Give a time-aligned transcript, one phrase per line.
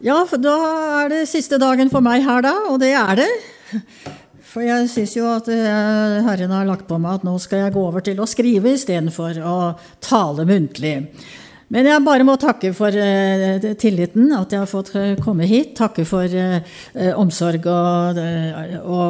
[0.00, 0.56] Ja, for da
[1.02, 2.54] er det siste dagen for meg her, da.
[2.72, 3.28] Og det er det.
[4.50, 7.74] For jeg syns jo at eh, Herren har lagt på meg at nå skal jeg
[7.76, 9.58] gå over til å skrive istedenfor å
[10.02, 10.96] tale muntlig.
[11.70, 15.76] Men jeg bare må takke for uh, tilliten, at jeg har fått uh, komme hit.
[15.78, 16.56] Takke for uh,
[17.14, 18.18] omsorg og,
[18.80, 19.04] og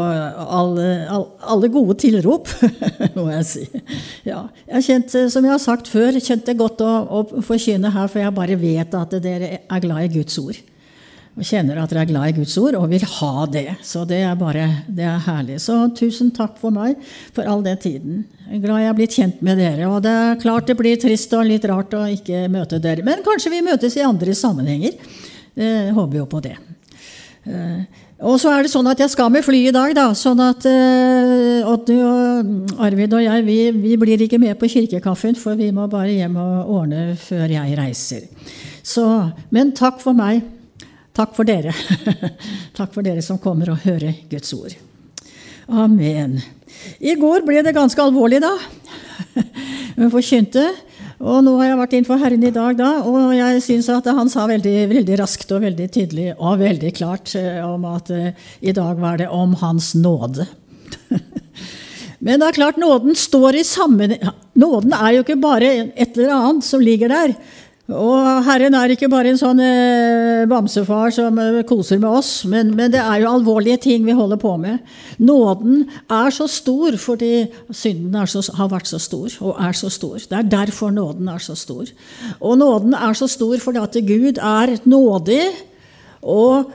[0.59, 2.53] alle, alle, gode tilrop,
[3.17, 3.65] må jeg si.
[4.29, 4.43] Ja,
[4.75, 8.37] jeg kjente, som jeg har sagt før, kjente godt å, å forkynne her, for jeg
[8.37, 10.61] bare vet at dere er glad i Guds ord
[11.39, 13.67] og kjenner at dere er glad i Guds ord og vil ha det.
[13.87, 15.61] Så det er bare det er herlig.
[15.63, 16.99] Så tusen takk for meg
[17.37, 18.25] for all den tiden.
[18.49, 19.87] Jeg er glad jeg har blitt kjent med dere.
[19.89, 23.07] Og det er klart det blir trist og litt rart å ikke møte dere.
[23.07, 24.99] Men kanskje vi møtes i andre sammenhenger.
[25.61, 26.57] Jeg håper jo på det.
[27.47, 30.11] Eh, og så er det sånn at jeg skal med fly i dag, da.
[30.19, 35.39] Sånn at uh, Odd og Arvid og jeg vi, vi, blir ikke med på kirkekaffen,
[35.41, 38.27] for vi må bare hjem og ordne før jeg reiser.
[38.85, 39.07] Så,
[39.55, 40.45] men takk for meg.
[41.21, 41.75] Takk for dere.
[42.79, 44.73] Takk for dere som kommer og hører Guds ord.
[45.69, 46.39] Amen.
[46.97, 48.55] I går ble det ganske alvorlig, da.
[49.99, 50.65] Hun forkynte.
[51.21, 54.33] Og nå har jeg vært innenfor Herren i dag, da, og jeg syns at han
[54.33, 58.31] sa veldig, veldig, raskt og veldig tydelig og veldig klart eh, om at uh,
[58.65, 60.49] i dag var det om Hans nåde.
[62.25, 66.33] Men det er klart, nåden står i sammenheng Nåden er jo ikke bare et eller
[66.35, 67.37] annet som ligger der.
[67.91, 72.71] Og Herren er ikke bare en sånn eh, bamsefar som eh, koser med oss, men,
[72.79, 74.79] men, det er jo alvorlige ting vi holder på med.
[75.19, 80.21] Nåden er så stor fordi synden så, har vært så stor, og er så stor.
[80.23, 81.91] Det er derfor nåden er så stor.
[82.39, 85.43] Og nåden er så stor fordi at Gud er nådig,
[86.23, 86.71] og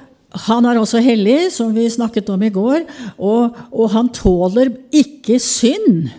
[0.50, 2.84] han er også hellig, som vi snakket om i går,
[3.16, 6.10] og, og han tåler ikke synd.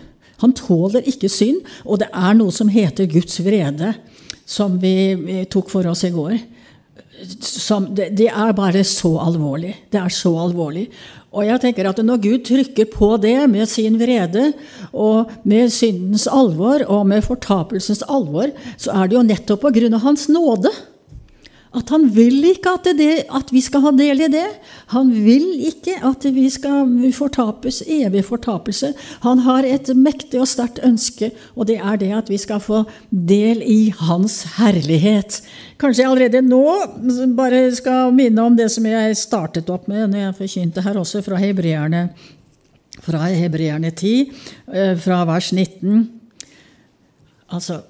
[0.41, 3.93] Han tåler ikke synd, og det er noe som heter Guds vrede
[4.47, 6.37] som vi tok for oss i går.
[7.41, 9.73] Som, det, det, er bare så alvorlig.
[9.91, 10.87] Det er så alvorlig.
[11.35, 14.51] Og jeg tenker at når Gud trykker på det med sin vrede
[14.93, 19.97] og med syndens alvor og med fortapelsens alvor, så er det jo nettopp på grunn
[19.97, 20.71] av Hans nåde.
[21.77, 24.45] At han vil ikke at, det, at, vi skal ha del i det.
[24.93, 28.93] Han vil ikke at vi skal fortapes, evig fortapelse.
[29.25, 32.83] Han har et mektig og sterkt ønske, og det er det at vi skal få
[33.11, 35.41] del i hans herlighet.
[35.77, 36.63] Kanskje jeg allerede nå
[37.37, 41.21] bare skal minne om det som jeg startet opp med når jeg forkynte her også,
[41.25, 42.07] fra hebreerne,
[43.05, 44.15] fra hebreerne 10,
[44.73, 46.07] eh, fra vers 19.
[47.53, 47.83] Altså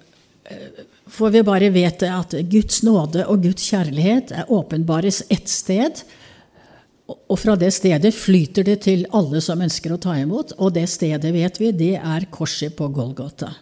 [0.51, 6.01] eh, for vi bare vet at Guds nåde og Guds kjærlighet er åpenbares ett sted.
[7.07, 10.53] Og fra det stedet flyter det til alle som ønsker å ta imot.
[10.59, 13.53] Og det stedet, vet vi, det er korset på Golgata.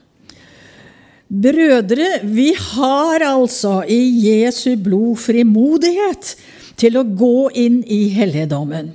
[1.25, 6.35] Brødre, vi har altså i Jesu blod frimodighet
[6.77, 8.91] til å gå inn i helligdommen.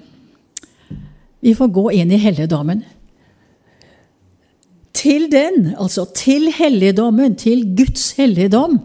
[1.40, 2.84] Vi får gå inn i helligdommen
[4.96, 8.80] til den, altså til helligdommen, til Guds helligdom.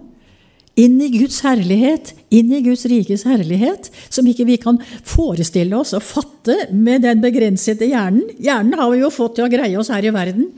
[0.76, 5.94] Inn i Guds herlighet, inn i Guds rikes herlighet, som ikke vi kan forestille oss
[5.96, 8.26] og fatte med den begrensede hjernen.
[8.44, 10.50] Hjernen har vi jo fått til å greie oss her i verden,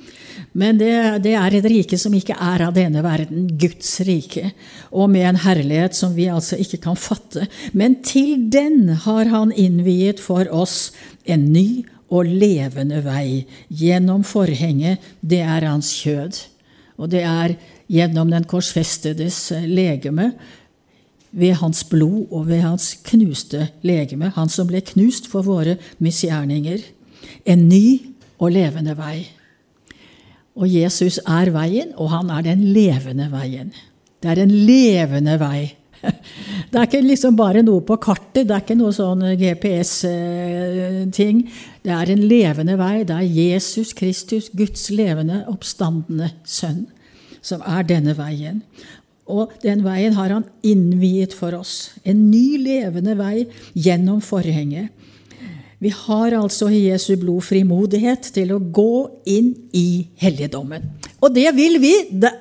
[0.58, 0.90] men det,
[1.22, 4.56] det, er et rike som ikke er av denne verden, Guds rike,
[4.90, 7.46] og med en herlighet som vi altså ikke kan fatte.
[7.78, 10.96] Men til den har han innviet for oss
[11.30, 16.40] en ny og levende vei gjennom forhenget, det er hans kjød.
[16.98, 17.56] Og det er
[17.92, 20.32] gjennom den korsfestedes legeme,
[21.38, 26.82] ved hans blod og ved hans knuste legeme, han som ble knust for våre misgjerninger.
[27.46, 29.28] En ny og levende vei.
[30.58, 33.74] Og Jesus er veien, og han er den levende veien.
[34.24, 35.77] Det er en levende vei
[36.72, 41.38] Det er ikke liksom bare noe på kartet, det er ikke noe sånn GPS-ting.
[41.86, 43.06] Det er en levende vei.
[43.08, 46.86] Det er Jesus Kristus, Guds levende, oppstandende sønn,
[47.42, 48.62] som er denne veien.
[49.28, 51.92] Og den veien har han innviet for oss.
[52.08, 54.92] En ny levende vei gjennom forhenget.
[55.78, 58.94] Vi har altså i Jesu blod frimodighet til å gå
[59.30, 60.88] inn i helligdommen.
[61.22, 61.94] Og det vil vi.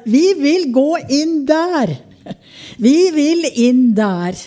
[0.09, 1.99] Vi vil gå inn der.
[2.85, 4.39] Vi vil inn der.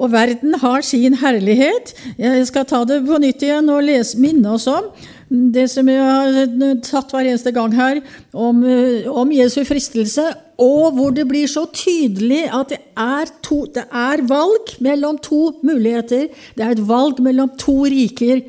[0.00, 1.94] Og verden har sin herlighet.
[2.16, 4.92] Jeg skal ta det på nytt igjen og lese, minne oss om
[5.30, 8.00] det som jeg har tatt hver eneste gang her,
[8.34, 8.64] om,
[9.06, 10.24] om Jesu fristelse,
[10.60, 15.54] og hvor det blir så tydelig at det er, to, det er valg mellom to
[15.64, 16.26] muligheter.
[16.58, 18.42] Det er et valg mellom to riker.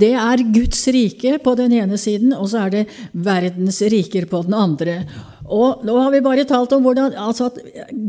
[0.00, 4.44] Det er Guds rike på den ene siden, og så er det verdens riker på
[4.46, 4.96] den andre.
[5.50, 7.58] Og nå har vi bare talt om hvordan altså at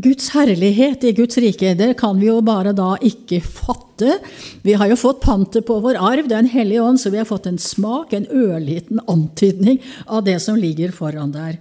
[0.04, 4.18] Guds herlighet i Guds rike, det kan vi jo bare da ikke fatte.
[4.62, 7.48] Vi har jo fått pantet på vår arv, Den hellige ånd, så vi har fått
[7.50, 11.58] en smak, en ørliten antydning av det som ligger foran der.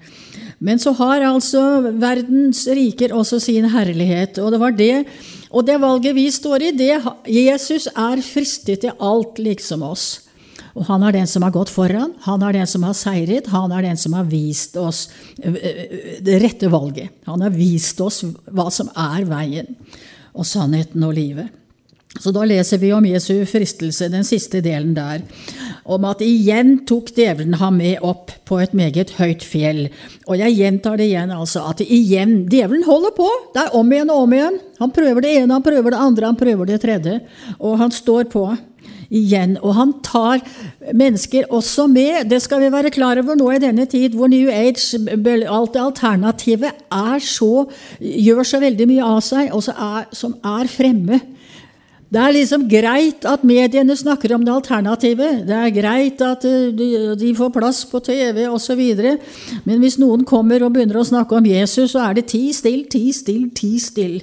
[0.61, 4.95] Men så har altså verdens riker også sin herlighet, og det var det
[5.51, 6.93] og det valget vi står i, det
[7.27, 10.30] Jesus er fristet til alt liksom oss.
[10.75, 13.73] Og han er den som har gått foran, han er den som har seiret, han
[13.75, 15.07] er den som har vist oss
[15.41, 17.11] eh, eh, det rette valget.
[17.27, 19.75] Han har vist oss hva som er veien
[20.31, 21.57] og sannheten og livet.
[22.19, 25.21] Så da leser vi om Jesu fristelse, den siste delen der,
[25.87, 29.85] om at igjen tok djevelen ham med opp på et meget høyt fjell.
[30.27, 33.29] Og jeg gjentar det igjen, altså, at igjen Djevelen holder på!
[33.55, 34.59] Det er om igjen og om igjen.
[34.81, 37.15] Han prøver det ene, han prøver det andre, han prøver det tredje.
[37.59, 38.43] Og han står på
[39.11, 39.57] igjen.
[39.61, 40.41] Og han tar
[40.95, 42.29] mennesker også med.
[42.31, 44.97] Det skal vi være klar over nå i denne tid hvor New Age,
[45.51, 47.67] alt det alternativet, er så,
[47.99, 49.63] gjør så veldig mye av seg, og
[50.15, 51.21] som er fremme.
[52.11, 55.29] Det er liksom greit at mediene snakker om det alternative.
[55.47, 58.81] Det er greit at eh, de får plass på TV osv.
[59.63, 62.83] Men hvis noen kommer og begynner å snakke om Jesus, så er det ti still,
[62.91, 64.17] ti still, ti still.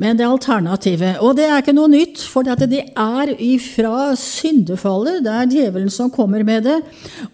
[0.00, 5.20] Men det alternativet Og det er ikke noe nytt, for det er ifra syndefallet.
[5.26, 6.78] Det er djevelen som kommer med det.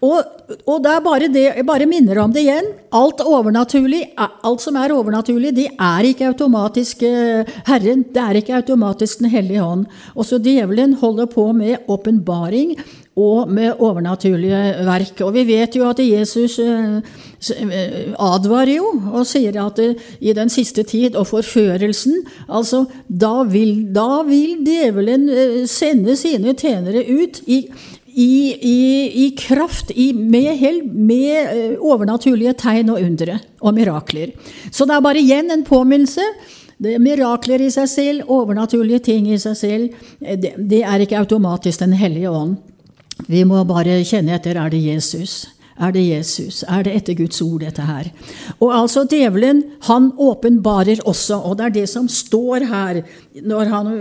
[0.03, 0.19] Og,
[0.67, 2.69] og det er bare det, jeg bare minner om det igjen.
[2.97, 8.03] Alt overnaturlig, alt som er overnaturlig, det er ikke automatisk eh, Herren.
[8.11, 9.87] Det er ikke automatisk Den hellige hånd.
[10.19, 12.75] Også djevelen holder på med åpenbaring
[13.17, 15.21] og med overnaturlige verk.
[15.25, 16.99] Og vi vet jo at Jesus eh,
[17.57, 19.89] eh, advarer jo og sier at det,
[20.21, 25.27] i den siste tid og forførelsen altså Da vil, da vil djevelen
[25.67, 27.63] sende sine tjenere ut i,
[28.13, 28.79] i, i,
[29.25, 34.33] i kraft, med hell, med overnaturlige tegn og undre og mirakler.
[34.71, 36.25] Så det er bare igjen en påminnelse.
[36.77, 41.17] Det er mirakler i seg selv, overnaturlige ting i seg selv, det, det er ikke
[41.17, 42.57] automatisk Den hellige ånd.
[43.25, 45.45] Vi må bare kjenne etter er det Jesus.
[45.77, 46.63] Er det Jesus?
[46.65, 48.09] Er det etter Guds ord, dette her?
[48.57, 53.01] Og altså, djevelen, han åpenbarer også, og det er det som står her
[53.45, 53.91] når han,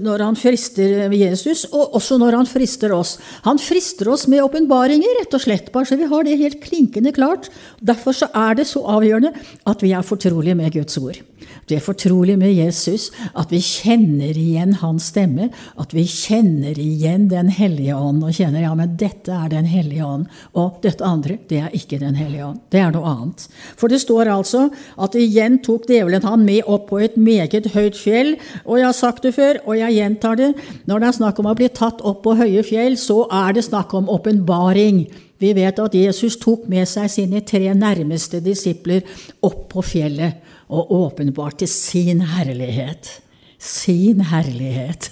[0.00, 3.16] når han frister Jesus, og også når han frister oss.
[3.44, 7.12] Han frister oss med åpenbaringer, rett og slett, bare så vi har det helt klinkende
[7.16, 7.50] klart.
[7.84, 9.34] Derfor så er det så avgjørende
[9.68, 11.20] at vi er fortrolige med Guds ord.
[11.66, 15.48] Vi er fortrolige med Jesus, at vi kjenner igjen hans stemme,
[15.78, 20.06] at vi kjenner igjen Den hellige ånd, og kjenner ja, men dette er Den hellige
[20.06, 22.60] ånd, og dette andre, det er ikke Den hellige ånd.
[22.70, 23.46] Det er noe annet.
[23.76, 24.66] For det står altså
[25.02, 28.34] at igjen tok djevelen han med opp på et meget høyt fjell,
[28.64, 30.52] og jeg har sagt det før, og jeg gjentar det,
[30.86, 33.66] når det er snakk om å bli tatt opp på høye fjell, så er det
[33.66, 35.04] snakk om åpenbaring.
[35.38, 39.04] Vi vet at Jesus tok med seg sine tre nærmeste disipler
[39.44, 40.42] opp på fjellet
[40.72, 43.10] og åpenbarte sin herlighet.
[43.58, 45.10] Sin herlighet.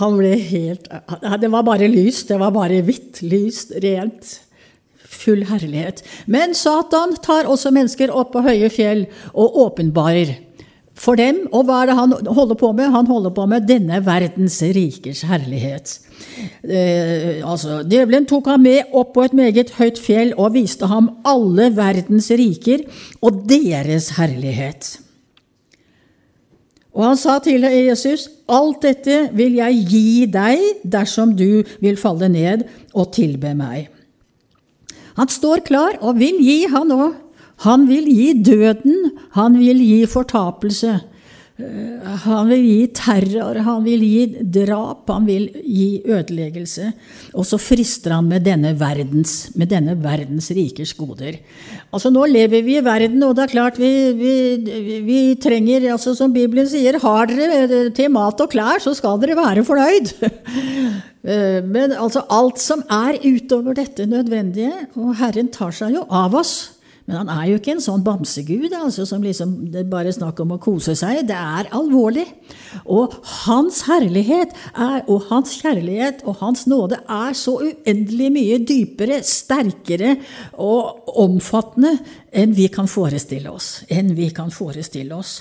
[0.00, 0.88] Han ble helt
[1.40, 2.24] Det var bare lys.
[2.26, 4.38] Det var bare hvitt, lyst, rent.
[5.08, 6.02] Full herlighet.
[6.26, 10.34] Men Satan tar også mennesker opp på høye fjell og åpenbarer
[10.98, 11.44] for dem.
[11.54, 12.92] Og hva er det han holder på med?
[12.94, 15.96] Han holder på med denne verdens rikers herlighet.
[16.62, 21.12] Eh, altså, Djevelen tok ham med opp på et meget høyt fjell og viste ham
[21.28, 22.84] alle verdens riker
[23.22, 24.96] og deres herlighet.
[26.98, 32.26] Og han sa til Jesus, alt dette vil jeg gi deg dersom du vil falle
[32.32, 33.86] ned og tilbe meg.
[35.18, 37.16] Han står klar og vil gi, han òg.
[37.66, 41.00] Han vil gi døden, han vil gi fortapelse.
[41.58, 46.92] Eh, han vil gi terror, han vil gi drap, han vil gi ødeleggelse.
[47.34, 51.40] Og så frister han med denne verdens, med denne verdens rikers goder.
[51.90, 54.34] Altså Nå lever vi i verden, og det er klart vi, vi,
[55.02, 59.38] vi trenger altså Som Bibelen sier, har dere til mat og klær, så skal dere
[59.38, 60.14] være fornøyd.
[61.28, 66.36] Eh, men altså alt som er utover dette nødvendige, og Herren tar seg jo av
[66.38, 66.77] oss.
[67.08, 70.50] Men han er jo ikke en sånn bamsegud altså, som liksom det bare snakk om
[70.52, 71.22] å kose seg.
[71.30, 72.26] Det er alvorlig.
[72.84, 79.22] Og hans herlighet er, og hans kjærlighet og hans nåde er så uendelig mye dypere,
[79.24, 80.18] sterkere
[80.60, 81.94] og omfattende
[82.28, 83.86] enn vi kan forestille oss.
[83.88, 85.40] Enn vi kan forestille oss.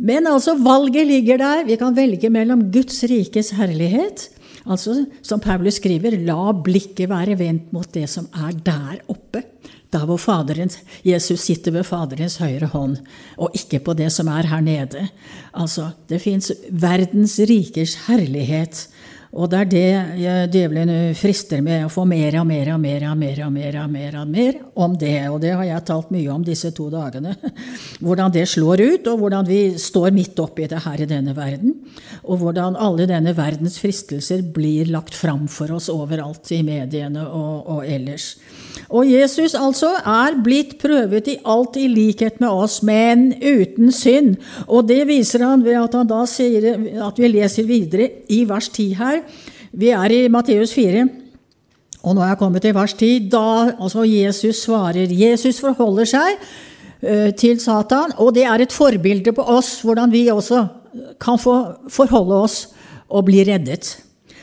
[0.00, 1.64] Men altså, valget ligger der.
[1.70, 4.26] Vi kan velge mellom Guds rikes herlighet
[4.68, 9.42] Altså, som Paulus skriver, la blikket være vendt mot det som er der oppe.
[9.90, 13.00] Da hvor Faderens, Jesus sitter ved Faderens høyre hånd,
[13.42, 15.08] og ikke på det som er her nede.
[15.50, 18.86] Altså, det fins verdens rikers herlighet.
[19.30, 23.18] Og det er det djevelen frister med, å få mer og mer og mer og
[23.18, 25.18] mer og mer, og mer, og mer om det.
[25.30, 27.36] Og det har jeg talt mye om disse to dagene.
[28.02, 31.76] Hvordan det slår ut, og hvordan vi står midt oppi det her i denne verden.
[32.26, 37.70] Og hvordan alle denne verdens fristelser blir lagt fram for oss overalt i mediene og,
[37.70, 38.32] og ellers.
[38.90, 44.34] Og Jesus altså er blitt prøvet i alt i likhet med oss, men uten synd.
[44.66, 46.74] Og det viser han ved at han da sier
[47.06, 49.22] at vi leser videre i vers 10 her
[49.70, 51.04] vi er i Matteus 4.
[52.00, 53.28] Og nå er jeg kommet til vers 10.
[53.30, 53.44] Da
[53.76, 59.44] altså Jesus svarer Jesus forholder seg uh, til Satan, og det er et forbilde på
[59.46, 60.64] oss, hvordan vi også
[61.22, 61.56] kan få
[61.92, 62.62] forholde oss
[63.10, 63.92] og bli reddet.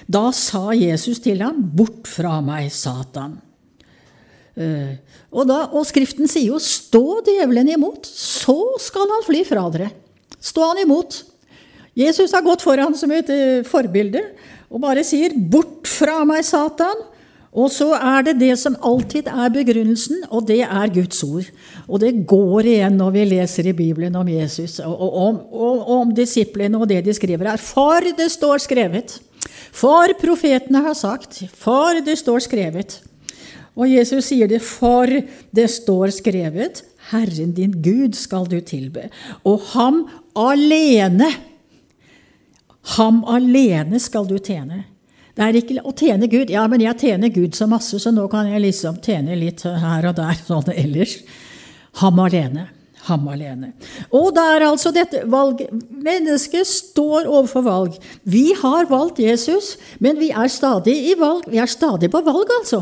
[0.08, 3.47] Da sa Jesus til ham, 'Bort fra meg, Satan'.
[4.58, 4.98] Uh,
[5.30, 9.92] og, da, og, Skriften sier jo 'stå djevelen imot', så skal han fly fra dere.
[10.42, 11.20] Stå han imot.
[11.98, 14.24] Jesus har gått foran som et uh, forbilde
[14.70, 17.06] og bare sier 'bort fra meg, Satan'.
[17.58, 21.48] Og så er det det som alltid er begrunnelsen, og det er Guds ord.
[21.88, 26.12] Og det går igjen når vi leser i Bibelen om Jesus og, om, og om
[26.14, 27.58] disiplene og det de skriver her.
[27.58, 29.18] For det står skrevet.
[29.74, 31.46] For profetene har sagt.
[31.58, 33.00] For det står skrevet.
[33.78, 35.08] Og Jesus sier det, for
[35.54, 36.82] det står skrevet.
[37.12, 39.08] Herren din Gud skal du tilbe,
[39.48, 40.02] og ham
[40.36, 41.30] alene
[42.96, 44.86] Ham alene skal du tjene.
[45.36, 46.50] Det er ikke å tjene Gud.
[46.50, 50.08] Ja, men jeg tjener Gud så masse, så nå kan jeg liksom tjene litt her
[50.08, 51.18] og der sånn ellers.
[52.00, 52.64] Ham alene.
[53.08, 53.74] Ham alene.
[54.16, 55.70] Og det er altså dette valget.
[55.92, 58.00] Mennesket står overfor valg.
[58.24, 61.46] Vi har valgt Jesus, men vi er stadig i valg.
[61.52, 62.82] Vi er stadig på valg, altså.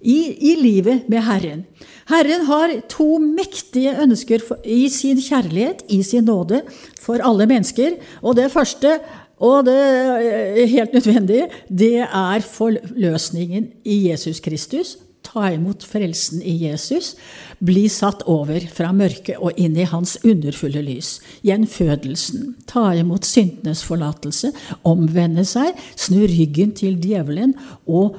[0.00, 0.18] I,
[0.50, 1.64] i livet med Herren.
[2.10, 6.62] Herren har to mektige ønsker for, i sin kjærlighet, i sin nåde,
[7.00, 7.96] for alle mennesker.
[8.22, 8.98] Og det første
[9.36, 14.96] og det er helt nødvendig, det er forløsningen i Jesus Kristus.
[15.26, 17.14] Ta imot frelsen i Jesus.
[17.58, 21.16] Bli satt over fra mørket og inn i hans underfulle lys.
[21.44, 22.54] Gjenfødelsen.
[22.70, 24.52] Ta imot syndenes forlatelse.
[24.86, 25.74] Omvende seg.
[25.98, 27.56] Snu ryggen til djevelen
[27.90, 28.16] og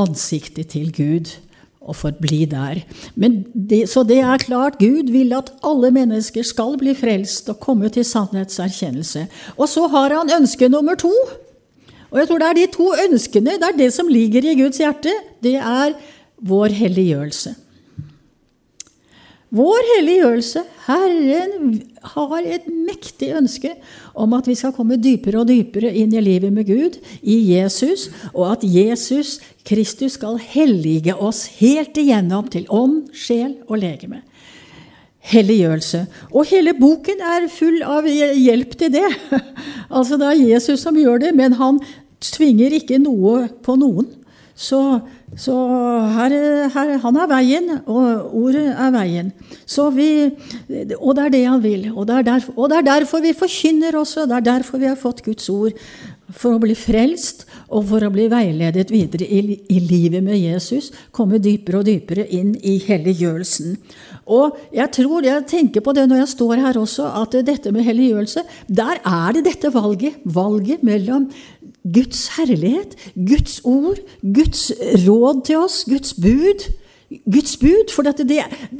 [0.00, 1.32] ansiktet til Gud
[1.82, 2.82] og forbli der.
[3.16, 7.90] Det, så det er klart, Gud vil at alle mennesker skal bli frelst og komme
[7.92, 9.26] til sannhetserkjennelse.
[9.56, 11.12] Og så har han ønske nummer to.
[12.12, 14.78] Og jeg tror det er de to ønskene, det er det som ligger i Guds
[14.78, 15.12] hjerte.
[15.42, 15.96] Det er
[16.42, 17.54] vår helliggjørelse.
[19.52, 20.62] Vår helliggjørelse.
[20.86, 21.74] Herren
[22.14, 23.74] har et mektig ønske
[24.16, 28.06] om at vi skal komme dypere og dypere inn i livet med Gud, i Jesus,
[28.32, 29.36] og at Jesus
[29.68, 34.22] Kristus skal hellige oss helt igjennom til ånd, sjel og legeme.
[35.22, 36.06] Helliggjørelse.
[36.32, 39.10] Og hele boken er full av hjelp til det.
[39.96, 41.84] altså Det er Jesus som gjør det, men han
[42.24, 44.08] tvinger ikke noe på noen.
[44.56, 44.80] Så
[45.32, 45.54] så
[46.12, 46.32] her,
[46.74, 49.30] her, han er veien, og ordet er veien.
[49.96, 50.08] Vi,
[50.98, 51.86] og det er det han vil.
[51.94, 54.26] Og det, derfor, og det, er derfor vi forkynner også.
[54.28, 55.72] Det er derfor vi har fått Guds ord.
[56.32, 60.90] For å bli frelst og for å bli veiledet videre i, i livet med Jesus.
[61.12, 63.74] Komme dypere og dypere inn i helliggjørelsen.
[64.32, 67.88] Og jeg tror, jeg tenker på det når jeg står her også, at dette med
[67.88, 70.20] helliggjørelse, der er det dette valget.
[70.24, 71.28] Valget mellom
[71.82, 74.70] Guds herlighet, Guds ord, Guds
[75.06, 76.68] råd til oss, Guds bud.
[77.28, 78.38] Guds bud, for det, det,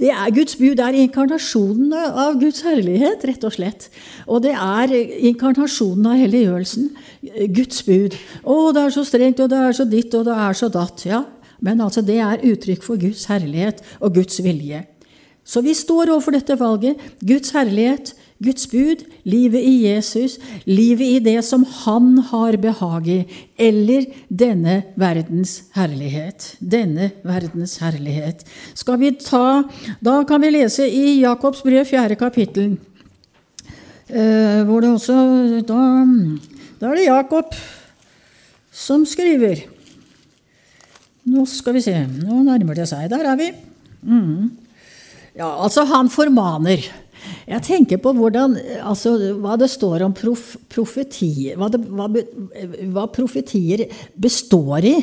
[0.09, 3.91] er Guds bud er inkarnasjonen av Guds herlighet, rett og slett.
[4.25, 4.95] Og det er
[5.29, 6.89] inkarnasjonen av helliggjørelsen.
[7.53, 8.17] Guds bud.
[8.45, 11.05] Å, det er så strengt, og det er så ditt, og det er så datt.
[11.09, 11.25] Ja,
[11.61, 14.87] men altså, det er uttrykk for Guds herlighet og Guds vilje.
[15.45, 17.01] Så vi står overfor dette valget.
[17.21, 23.19] Guds herlighet, Guds bud, livet i Jesus, livet i det som Han har behag i,
[23.57, 26.57] eller denne verdens herlighet.
[26.59, 28.43] Denne verdens herlighet.
[28.75, 29.63] Skal vi ta
[30.03, 32.75] Da kan vi lese i Jakobs brev, fjerde kapittel,
[34.09, 35.83] eh, hvor det også da,
[36.81, 37.55] da er det Jakob
[38.73, 39.63] som skriver.
[41.31, 41.95] Nå skal vi se.
[42.25, 43.07] Nå nærmer det seg.
[43.13, 43.53] Der er vi.
[44.03, 44.51] Mm.
[45.39, 46.83] Ja, altså, han formaner.
[47.49, 48.55] Jeg tenker på hvordan,
[48.87, 52.07] altså, hva det står om prof, profetier hva, det, hva,
[52.95, 54.95] hva, profetier består i.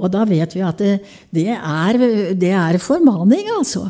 [0.00, 0.94] Og da vet vi at det,
[1.34, 1.98] det, er,
[2.38, 3.84] det er, formaning, altså.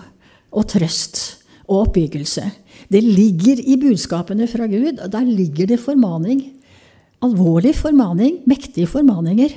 [0.53, 1.23] Og trøst.
[1.71, 2.43] Og oppbyggelse.
[2.91, 4.99] Det ligger i budskapene fra Gud.
[4.99, 6.43] og Der ligger det formaning.
[7.23, 8.43] Alvorlig formaning.
[8.51, 9.55] Mektige formaninger.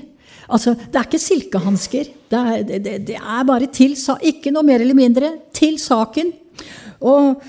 [0.48, 2.14] Altså, Det er ikke silkehansker.
[2.30, 5.34] Det, det, det, er bare til Ikke noe mer eller mindre.
[5.52, 6.32] Til saken.
[7.02, 7.42] Og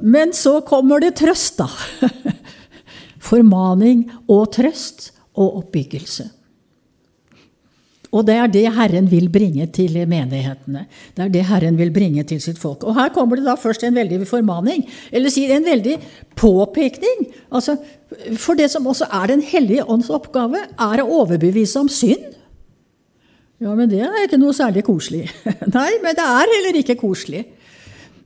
[0.00, 1.68] men så kommer det trøst, da.
[3.30, 6.30] Formaning og trøst og oppbyggelse.
[8.10, 10.86] Og det er det Herren vil bringe til menighetene.
[11.14, 12.82] Det er det Herren vil bringe til sitt folk.
[12.82, 15.94] Og her kommer det da først en veldig formaning, eller si en veldig
[16.38, 17.28] påpekning.
[17.54, 17.76] Altså,
[18.34, 22.34] for det som også er Den hellige ånds oppgave, er å overbevise om synd.
[23.60, 25.28] Ja, men det er ikke noe særlig koselig.
[25.76, 27.44] Nei, men det er heller ikke koselig.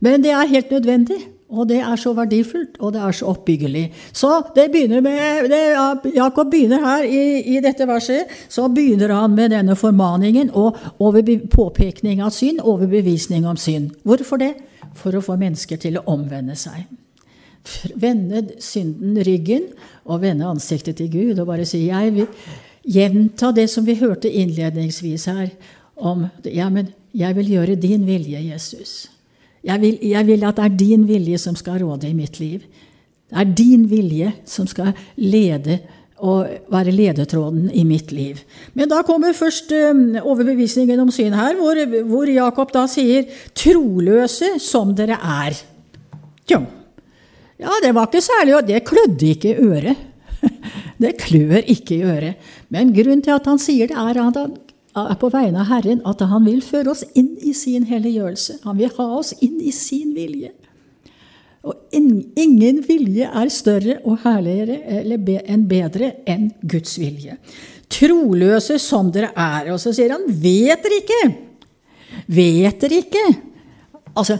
[0.01, 1.19] Men det er helt nødvendig.
[1.53, 3.83] Og det er så verdifullt, og det er så oppbyggelig.
[4.13, 5.61] Så det begynner med, det,
[6.15, 7.21] Jakob begynner her i,
[7.53, 8.31] i, dette verset.
[8.49, 10.79] Så begynner han med denne formaningen og
[11.53, 13.93] påpekning av synd, overbevisning om synd.
[14.03, 14.55] Hvorfor det?
[14.97, 16.87] For å få mennesker til å omvende seg.
[17.93, 19.69] Vende synden ryggen
[20.05, 22.27] og vende ansiktet til Gud og bare si jeg vil
[22.85, 25.49] gjenta det som vi hørte innledningsvis her
[25.95, 29.05] om ja, men jeg vil gjøre din vilje, Jesus.
[29.65, 32.61] Jeg vil, jeg vil, at det er din vilje som skal råde i mitt liv.
[33.29, 35.79] Det er din vilje som skal lede
[36.23, 38.39] og være ledetråden i mitt liv.
[38.73, 44.55] Men da kommer først um, overbevisningen om syn her, hvor, hvor, Jakob da sier 'troløse
[44.63, 45.59] som dere er'.
[46.47, 46.61] Tjo.
[47.59, 49.95] Ja, det var ikke særlig, og det klødde ikke i øret.
[51.01, 52.35] Det klør ikke i øret.
[52.69, 54.53] Men grunnen til at han sier det, er at han
[54.95, 58.61] på vegne av Herren at han vil føre oss inn i sin helliggjørelse.
[58.63, 60.53] Han vil ha oss inn i sin vilje.
[61.65, 61.95] Og
[62.37, 64.77] ingen vilje er større og herligere
[65.41, 67.39] enn bedre enn Guds vilje.
[67.89, 69.71] Troløse som dere er.
[69.73, 71.21] Og så sier han, vet dere ikke?
[72.37, 73.25] Vet dere ikke?
[74.15, 74.37] Altså,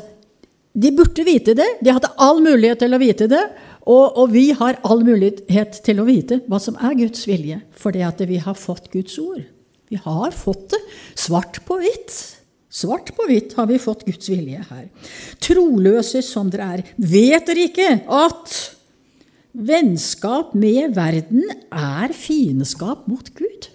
[0.76, 1.68] de burde vite det.
[1.82, 3.42] De hadde all mulighet til å vite det.
[3.86, 8.06] Og, og vi har all mulighet til å vite hva som er Guds vilje, fordi
[8.06, 9.44] at vi har fått Guds ord.
[9.92, 10.82] Vi har fått det
[11.20, 12.16] svart på hvitt.
[12.76, 14.88] Svart på hvitt har vi fått Guds vilje her.
[15.44, 18.56] Troløse som dere er, vet dere ikke at
[19.56, 23.70] vennskap med verden er fiendskap mot Gud?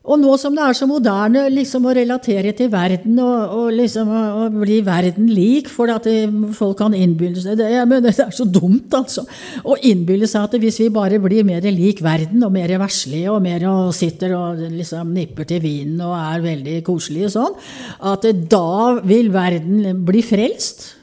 [0.00, 4.08] Og nå som det er så moderne liksom, å relatere til verden og, og liksom,
[4.08, 6.24] å, bli verden lik for at det,
[6.56, 9.26] folk kan innbille seg det, mener, det er så dumt, altså.
[9.60, 13.44] Å innbille seg at hvis vi bare blir mer lik verden og mer verslige og
[13.44, 17.60] mer og sitter og liksom nipper til vinen og er veldig koselige sånn,
[18.00, 20.94] at da vil verden bli frelst.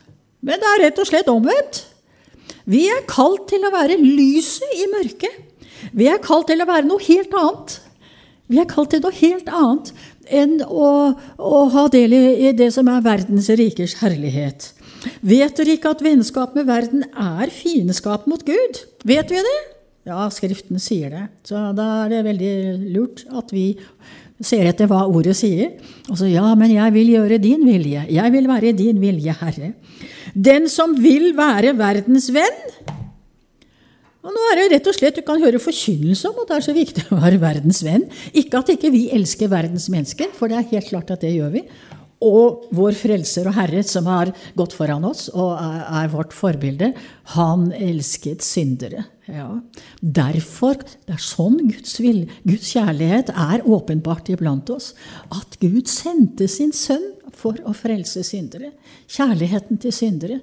[0.42, 1.86] Men det er rett og slett omvendt.
[2.66, 5.44] Vi er kalt til å være lyset i mørket.
[5.94, 7.84] Vi er kalt til å være noe helt annet.
[8.48, 9.92] Vi er kalt til noe helt annet
[10.28, 10.90] enn å,
[11.36, 14.72] å ha del i, i, det som er verdens rikers herlighet.
[15.22, 18.82] Vet dere ikke at vennskap med verden er fiendskap mot Gud?
[19.08, 19.58] Vet vi det?
[20.08, 21.26] Ja, Skriften sier det.
[21.48, 22.56] Så da er det veldig
[22.96, 23.74] lurt at vi
[24.40, 25.74] ser etter hva ordet sier.
[26.08, 28.06] Og så ja, men jeg vil gjøre din vilje.
[28.16, 29.74] Jeg vil være din vilje, Herre.
[30.34, 32.64] Den som vil være verdens venn,
[34.28, 36.66] og nå er det rett og slett Du kan høre forkynnelse om at det er
[36.66, 38.08] så viktig å være verdens venn.
[38.36, 41.54] Ikke at ikke vi elsker verdens mennesker, for det er helt klart at det gjør
[41.56, 41.64] vi.
[42.28, 46.90] Og vår frelser og Herre, som har gått foran oss og er vårt forbilde,
[47.36, 49.06] han elsket syndere.
[49.30, 49.50] Ja.
[50.02, 54.94] Derfor, det er sånn Guds, vil, Guds kjærlighet er åpenbart iblant oss.
[55.30, 57.06] At Gud sendte sin sønn
[57.38, 58.74] for å frelse syndere.
[59.12, 60.40] Kjærligheten til syndere.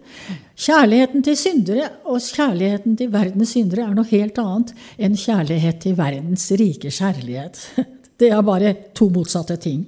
[0.55, 5.99] Kjærligheten til syndere og kjærligheten til verdens syndere er noe helt annet enn kjærlighet til
[5.99, 7.61] verdens rike kjærlighet.
[8.15, 9.81] Det er bare to motsatte ting.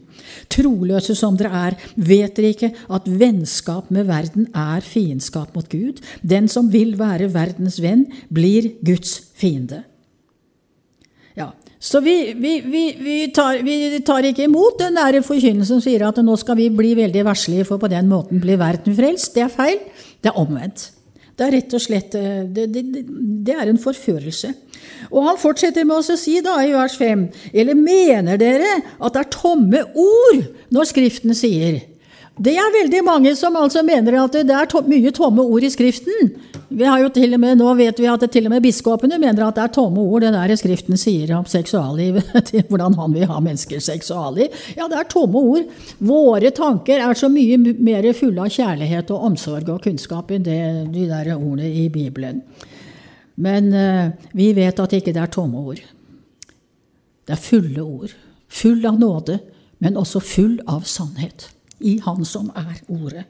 [0.50, 6.02] Troløse som dere er, vet dere ikke at vennskap med verden er fiendskap mot Gud?
[6.26, 9.84] Den som vil være verdens venn, blir Guds fiende.
[11.78, 12.54] Så vi, vi,
[12.96, 16.70] vi, tar, vi, tar, ikke imot den der forkynnelsen som sier at nå skal vi
[16.72, 19.34] bli veldig verslige, for på den måten blir verden frelst.
[19.36, 19.80] Det er feil.
[20.24, 20.90] Det er omvendt.
[21.36, 22.84] Det er rett og slett eh, det, det,
[23.44, 24.54] det er en forførelse.
[25.10, 29.22] Og han fortsetter med å si da i vers 5.: Eller mener dere at det
[29.22, 30.40] er tomme ord
[30.72, 31.82] når Skriften sier
[32.36, 35.70] det er veldig mange som altså mener at det er to mye tomme ord i
[35.72, 36.34] Skriften.
[36.68, 39.16] Vi har jo til og med, Nå vet vi at det, til og med biskopene
[39.22, 42.20] mener at det er tomme ord det der Skriften sier om seksualliv.
[42.68, 44.52] hvordan han vil ha menneskers seksualliv.
[44.76, 45.64] Ja, det er tomme ord.
[45.96, 50.60] Våre tanker er så mye mer fulle av kjærlighet og omsorg og kunnskap enn det,
[50.92, 52.44] de der ordene i Bibelen.
[53.40, 55.80] Men uh, vi vet at ikke det er tomme ord.
[57.24, 58.16] Det er fulle ord.
[58.52, 59.40] Full av nåde,
[59.80, 63.26] men også full av sannhet i Han som er Ordet?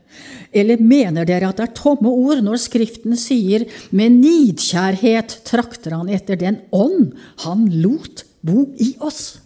[0.52, 6.12] Eller mener dere at det er tomme ord når Skriften sier med nidkjærhet trakter han
[6.12, 9.38] etter den ånd han lot bo i oss?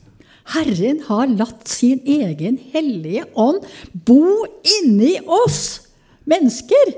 [0.50, 4.24] Herren har latt sin egen hellige ånd bo
[4.80, 5.86] inni oss
[6.28, 6.94] mennesker!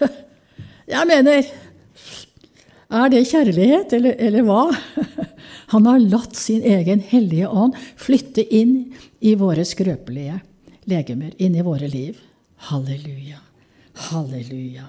[0.94, 1.46] Jeg mener
[2.94, 4.68] Er det kjærlighet, eller, eller hva?
[5.72, 8.92] Han har latt sin egen hellige ånd flytte inn
[9.24, 10.36] i våre skrøpelige
[10.90, 12.18] legemer, inn i våre liv.
[12.70, 13.40] Halleluja.
[14.10, 14.86] Halleluja.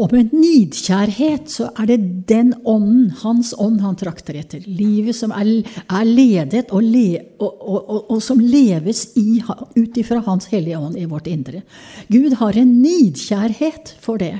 [0.00, 1.98] Og med nidkjærhet så er det
[2.30, 4.62] den ånden, hans ånd, han trakter etter.
[4.64, 5.50] Livet som er,
[5.84, 11.04] er ledet og, le, og, og, og, som leves ut ifra Hans hellige ånd i
[11.10, 11.60] vårt indre.
[12.08, 14.38] Gud har en nidkjærhet for det.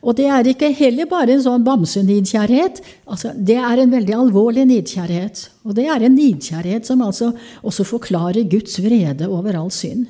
[0.00, 2.80] Og det er ikke heller bare en sånn bamsenidkjærhet.
[3.10, 5.42] Altså, det er en veldig alvorlig nidkjærhet.
[5.66, 7.32] Og det er en nidkjærhet som altså
[7.66, 10.06] også forklarer Guds vrede over all synd.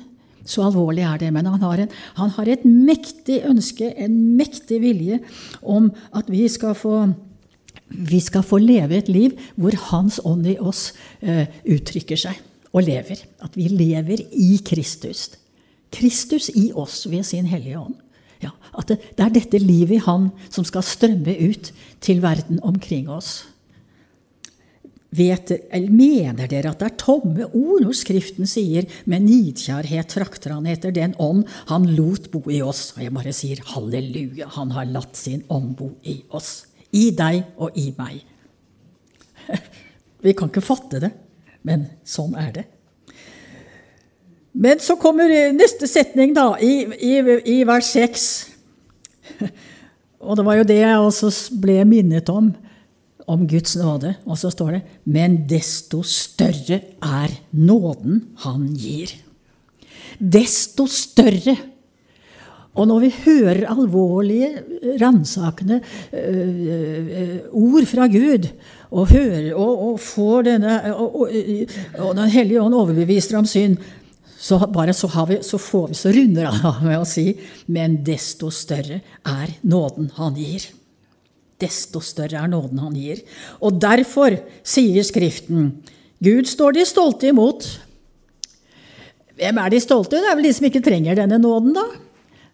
[0.47, 1.33] Så alvorlig er det.
[1.33, 5.19] Men han har, en, han har et mektig ønske, en mektig vilje,
[5.61, 7.09] om at vi skal få
[7.91, 12.39] vi skal få leve et liv hvor Hans ånd i oss eh, uttrykker seg
[12.71, 13.19] og lever.
[13.43, 15.27] At vi lever i Kristus.
[15.91, 17.97] Kristus i oss ved sin Hellige Ånd.
[18.77, 21.71] At det, det, er dette livet i Han som skal strømme ut
[22.03, 23.41] til verden omkring oss.
[25.11, 25.51] Vet,
[25.91, 30.91] mener dere at det er tomme ord når Skriften sier 'med nidkjærhet trakter han etter
[30.95, 32.95] den ånd han lot bo i oss'?
[32.95, 36.67] Og jeg bare sier halleluja, han har latt sin ånd bo i oss.
[36.93, 38.23] I deg og i meg.
[40.23, 41.11] Vi kan ikke fatte det,
[41.63, 42.65] men sånn er det.
[44.53, 47.19] Men så kommer neste setning, da, i, i,
[47.51, 48.25] i vers 6.
[50.25, 52.51] Og det var jo det jeg også ble minnet om,
[53.25, 54.13] om Guds nåde.
[54.25, 59.15] Og så står det Men desto større er nåden han gir.
[60.21, 61.57] Desto større.
[62.71, 64.49] Og når vi hører alvorlige,
[65.01, 65.81] ransakende
[66.13, 68.47] øh, ord fra Gud,
[68.91, 71.27] og, hører, og, og får denne, og,
[71.99, 73.75] og Den hellige ånd overbeviser om synd,
[74.41, 77.27] så, bare så, vi, så, får vi, så runder av med å si
[77.69, 80.65] men desto større er nåden han gir.
[81.61, 83.21] Desto større er nåden han gir.
[83.61, 85.75] Og derfor sier Skriften
[86.21, 87.65] Gud står de stolte imot.
[89.37, 90.17] Hvem er de stolte?
[90.21, 91.85] Det er vel de som ikke trenger denne nåden, da.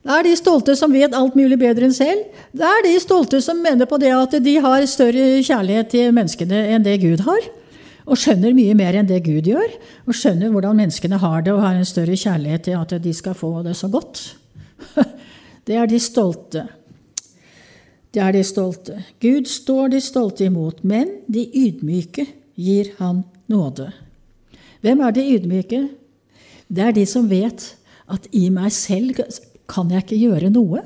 [0.08, 2.28] Det er de stolte som vet alt mulig bedre enn selv.
[2.56, 6.62] Det er de stolte som mener på det at de har større kjærlighet til menneskene
[6.76, 7.47] enn det Gud har
[8.08, 9.74] og skjønner mye mer enn det Gud gjør.
[10.08, 13.36] Og skjønner hvordan menneskene har det, og har en større kjærlighet til at de skal
[13.38, 14.24] få det så godt.
[15.67, 16.62] Det er de stolte.
[18.15, 19.02] Det er de stolte.
[19.20, 22.24] Gud står de stolte imot, men de ydmyke
[22.56, 23.89] gir han nåde.
[24.80, 25.82] Hvem er de ydmyke?
[26.72, 27.65] Det er de som vet
[28.08, 29.20] at i meg selv
[29.67, 30.86] kan jeg ikke gjøre noe.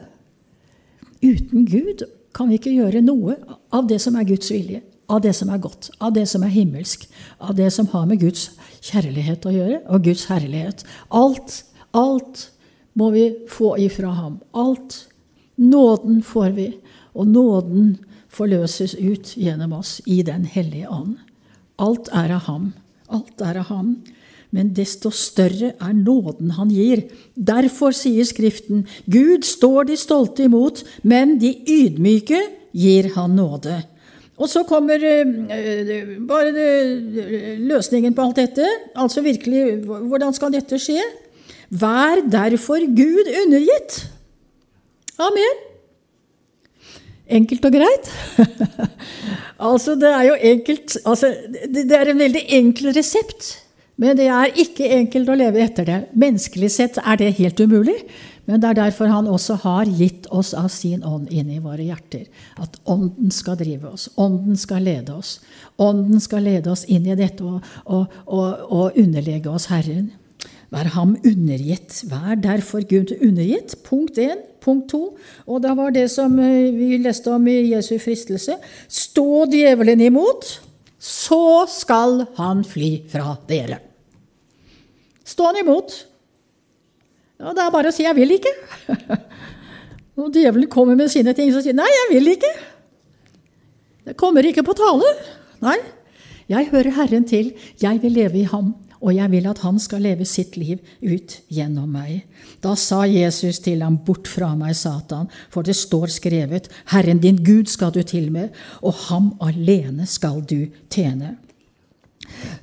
[1.21, 3.38] Uten Gud kan vi ikke gjøre noe
[3.69, 4.81] av det som er Guds vilje
[5.12, 7.04] av det som er godt, av det som er himmelsk,
[7.43, 10.86] av det som har med Guds kjærlighet å gjøre, og Guds herlighet.
[11.10, 12.47] Alt, alt
[12.97, 14.39] må vi få ifra ham.
[14.56, 15.06] Alt.
[15.62, 16.69] Nåden får vi,
[17.13, 17.97] og nåden
[18.32, 21.19] forløses ut gjennom oss i Den hellige ånd.
[21.82, 22.71] Alt er av ham.
[23.12, 23.95] Alt er av ham.
[24.52, 27.06] Men desto større er nåden han gir.
[27.36, 32.41] Derfor sier Skriften, Gud står de stolte imot, men de ydmyke
[32.76, 33.82] gir han nåde.
[34.41, 36.69] Og så kommer uh, bare det,
[37.62, 38.67] løsningen på alt dette.
[38.97, 41.01] Altså virkelig, hvordan skal dette skje?
[41.71, 44.01] Vær derfor Gud undergitt.
[45.21, 45.67] Amen.
[47.32, 48.10] Enkelt og greit.
[49.69, 51.30] altså, det er jo enkelt altså,
[51.71, 53.54] det er en veldig enkel resept.
[54.01, 55.99] Men det er ikke enkelt å leve etter det.
[56.17, 57.99] Menneskelig sett er det helt umulig.
[58.49, 61.84] Men det er derfor han også har gitt oss av sin ånd inn i våre
[61.86, 62.25] hjerter.
[62.62, 64.08] At ånden skal drive oss.
[64.19, 65.38] Ånden skal lede oss.
[65.82, 70.10] Ånden skal lede oss inn i dette og, og, og, og underlegge oss Herren.
[70.71, 72.01] Vær ham undergitt.
[72.10, 73.75] Vær derfor Gud undergitt.
[73.86, 74.45] Punkt 1.
[74.63, 75.01] Punkt 2.
[75.47, 78.56] Og det var det som eh, vi leste om i Jesu fristelse.
[78.88, 80.47] Stå djevelen imot,
[81.01, 83.82] så skal han fly fra dere.
[85.27, 85.97] Stå han imot.
[87.41, 88.58] Og det er bare å si 'jeg vil ikke'.
[90.21, 92.54] Og djevelen kommer med sine ting, så sier 'nei, jeg vil ikke'.
[94.06, 95.08] Det kommer ikke på tale.
[95.62, 95.77] Nei.
[96.49, 97.54] Jeg hører Herren til.
[97.82, 101.38] Jeg vil leve i ham, og jeg vil at han skal leve sitt liv ut
[101.49, 102.25] gjennom meg.
[102.62, 107.39] Da sa Jesus til ham, bort fra meg, Satan, for det står skrevet, Herren din
[107.45, 108.49] Gud skal du til med,
[108.82, 111.38] og ham alene skal du tjene.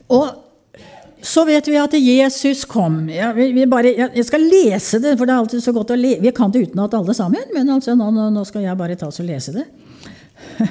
[0.08, 0.47] Og
[1.22, 3.00] så vet vi at Jesus kom.
[3.10, 5.98] Ja, vi, vi bare, jeg skal lese det, for det er alltid så godt å
[5.98, 6.22] lese.
[6.22, 9.20] Vi kan det utenat alle sammen, men altså, nå, nå, skal jeg bare ta oss
[9.22, 9.66] og lese det.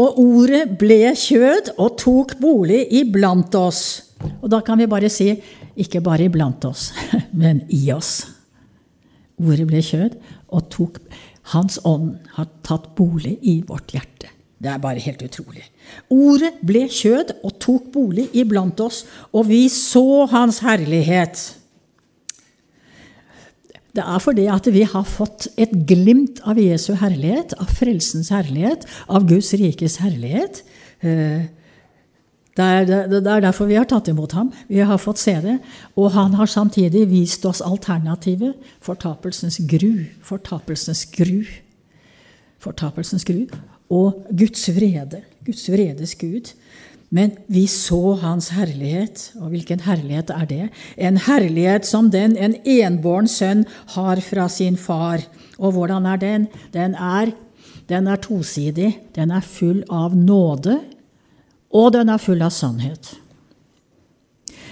[0.00, 3.82] og ordet ble kjød og tok bolig iblant oss.
[4.40, 5.30] Og da kan vi bare si
[5.78, 6.90] ikke bare iblant oss,
[7.42, 8.16] men i oss.
[9.42, 10.18] Ordet ble kjød
[10.52, 10.98] og tok
[11.50, 14.28] Hans ånd har tatt bolig i vårt hjerte.
[14.62, 15.64] Det er bare helt utrolig.
[16.12, 19.02] Ordet ble kjød og tok bolig iblant oss,
[19.34, 21.40] og vi så Hans herlighet.
[23.92, 28.86] Det er fordi at vi har fått et glimt av Jesu herlighet, av frelsens herlighet,
[29.10, 30.62] av Guds rikes herlighet.
[31.02, 31.50] Eh,
[32.56, 34.52] det er, er, derfor vi har tatt imot ham.
[34.68, 35.58] Vi har fått se det.
[35.96, 38.54] Og han har samtidig vist oss alternativet.
[38.84, 40.04] Fortapelsens gru.
[40.24, 41.42] Fortapelsens gru.
[42.60, 43.46] Fortapelsens gru.
[43.92, 45.20] Og Guds vrede.
[45.44, 46.54] Guds vredes Gud.
[47.12, 49.32] Men vi så Hans herlighet.
[49.40, 50.68] Og hvilken herlighet er det?
[50.96, 55.20] En herlighet som den en enbåren sønn har fra sin far.
[55.58, 56.46] Og hvordan er den?
[56.72, 57.34] Den er,
[57.88, 58.94] den er tosidig.
[59.14, 60.78] Den er full av nåde,
[61.72, 63.12] og den er full av sannhet.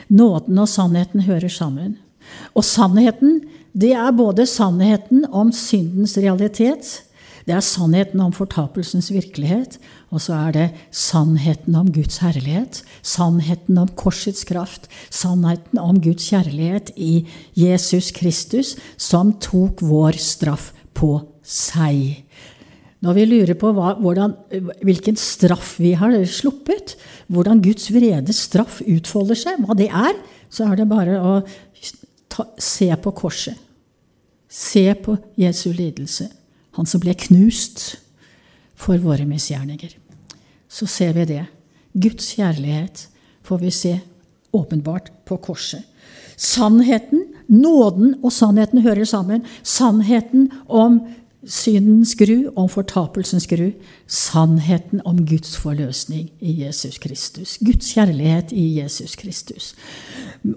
[0.08, 1.98] Nåden og sannheten hører sammen.
[2.56, 7.02] Og sannheten, det er både sannheten om syndens realitet,
[7.48, 9.78] det er sannheten om fortapelsens virkelighet,
[10.12, 16.28] og så er det sannheten om Guds herlighet, sannheten om korsets kraft, sannheten om Guds
[16.30, 17.24] kjærlighet i
[17.58, 22.20] Jesus Kristus, som tok vår straff på seg.
[23.00, 24.34] Når vi lurer på hva, hvordan,
[24.84, 26.98] hvilken straff vi har sluppet,
[27.32, 30.18] hvordan Guds vrede straff utfolder seg, hva det er,
[30.52, 31.38] så er det bare å
[32.28, 33.56] ta, se på korset.
[34.50, 36.26] Se på Jesu lidelse.
[36.78, 37.96] Han som ble knust
[38.78, 39.96] for våre misgjerninger.
[40.70, 41.44] Så ser vi det.
[41.92, 43.08] Guds kjærlighet
[43.46, 43.94] får vi se
[44.54, 45.82] åpenbart på korset.
[46.40, 49.42] Sannheten, nåden og sannheten hører sammen.
[49.62, 51.02] Sannheten om
[51.46, 53.70] syndens gru, om fortapelsens gru.
[54.10, 57.56] Sannheten om Guds forløsning i Jesus Kristus.
[57.64, 59.74] Guds kjærlighet i Jesus Kristus.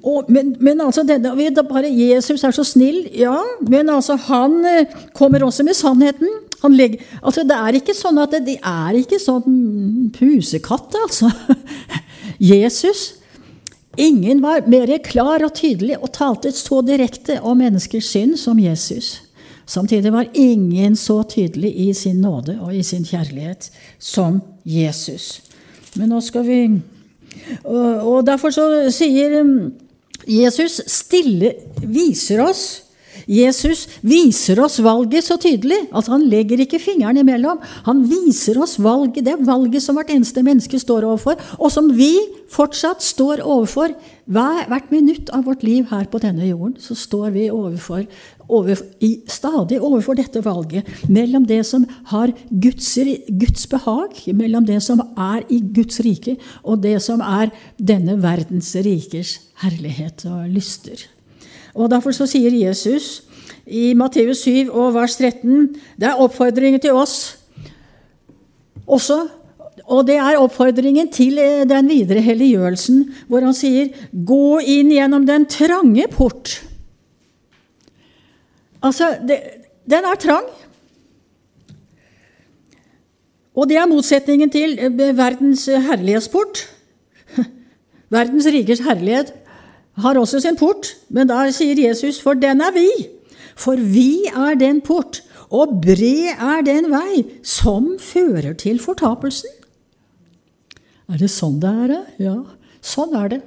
[0.04, 1.34] Og, men, men, altså, denne,
[1.70, 6.30] bare Jesus er så snill, ja, men altså, han eh, kommer også med sannheten.
[6.64, 11.32] Legger, altså, det er ikke sånn at det, det er ikke sånn pusekatt, altså.
[12.54, 13.14] Jesus
[13.94, 19.20] Ingen var mer klar og tydelig og talte så direkte om menneskers synd som Jesus.
[19.66, 25.42] Samtidig var ingen så tydelig i sin nåde og i sin kjærlighet som Jesus.
[25.96, 26.60] Men nå skal vi
[27.64, 29.72] Og, derfor så sier um,
[30.30, 32.84] Jesus stille viser oss
[33.30, 37.62] Jesus viser oss valget så tydelig at han legger ikke fingeren imellom.
[37.88, 42.12] Han viser oss valget, det valget som hvert eneste menneske står overfor, og som vi
[42.54, 43.96] fortsatt står overfor.
[44.26, 48.06] Hvert minutt av vårt liv her på denne jorden så står vi overfor,
[48.54, 52.92] over, i, stadig overfor dette valget mellom det som har Guds,
[53.30, 58.74] Guds behag, mellom det som er i Guds rike, og det som er denne verdens
[58.86, 61.08] rikers herlighet og lyster.
[61.74, 63.24] Og Derfor så sier Jesus
[63.66, 67.38] i Matteus 7 og vers 13 Det er oppfordringen til oss
[68.88, 69.24] også.
[69.92, 75.26] Og det er oppfordringen til eh, den videre helliggjørelsen, hvor han sier 'gå inn gjennom
[75.28, 76.73] den trange port'.
[78.84, 79.40] Altså, det,
[79.90, 80.50] den er trang.
[83.54, 86.66] Og det er motsetningen til eh, verdens herlighetsport.
[88.14, 89.34] Verdens rikers herlighet
[90.02, 92.88] har også sin port, men der sier Jesus, for den er vi.
[93.56, 95.22] For vi er den port,
[95.54, 99.50] og bred er den vei som fører til fortapelsen.
[101.12, 101.94] Er det sånn det er?
[102.18, 102.38] Ja,
[102.82, 103.42] sånn er det.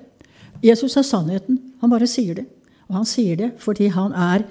[0.62, 1.59] Jesus er sannheten.
[1.83, 2.46] Han bare sier det.
[2.87, 4.46] Og han sier det fordi han er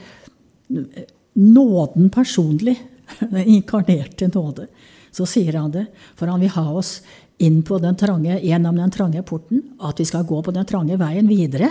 [1.34, 2.82] nåden personlig.
[3.20, 4.68] Den inkarnerte nåde.
[5.12, 6.98] Så sier han det, for han vil ha oss
[7.38, 10.98] inn på den trange, gjennom den trange porten, at vi skal gå på den trange
[11.00, 11.70] veien videre.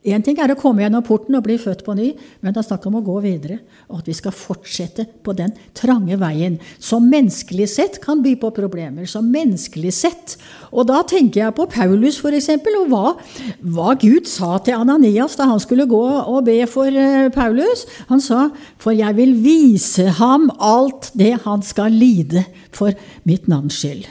[0.00, 2.06] Én ting er å komme gjennom porten og bli født på ny,
[2.40, 3.58] men det er snakk om å gå videre,
[3.92, 8.48] og at vi skal fortsette på den trange veien, som menneskelig sett kan by på
[8.56, 9.04] problemer.
[9.04, 10.36] som menneskelig sett.
[10.72, 12.48] Og da tenker jeg på Paulus, f.eks.,
[12.80, 13.12] og hva,
[13.60, 17.84] hva, Gud sa til Ananias da han skulle gå og be for eh, Paulus.
[18.08, 22.92] Han sa, 'For jeg vil vise ham alt det han skal lide for
[23.24, 24.08] mitt navns skyld'.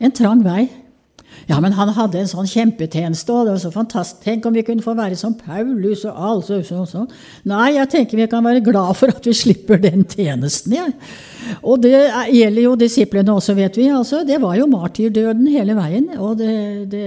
[0.00, 0.83] En trang vei.
[1.48, 4.22] Ja, men han hadde en sånn kjempetjeneste, og det var så fantastisk.
[4.24, 7.04] Tenk om vi kunne få være som Paulus og alt så, så, så.
[7.50, 10.76] Nei, jeg tenker vi kan være glad for at vi slipper den tjenesten.
[10.78, 10.88] Ja.
[11.60, 11.92] Og det
[12.32, 13.90] gjelder jo disiplene også, vet vi.
[13.92, 16.10] Altså, det var jo martyrdøden hele veien.
[16.18, 16.54] Og det,
[16.92, 17.06] det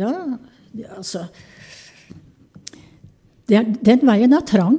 [0.00, 0.14] Ja,
[0.96, 1.28] altså
[3.48, 4.78] det Den veien er trang.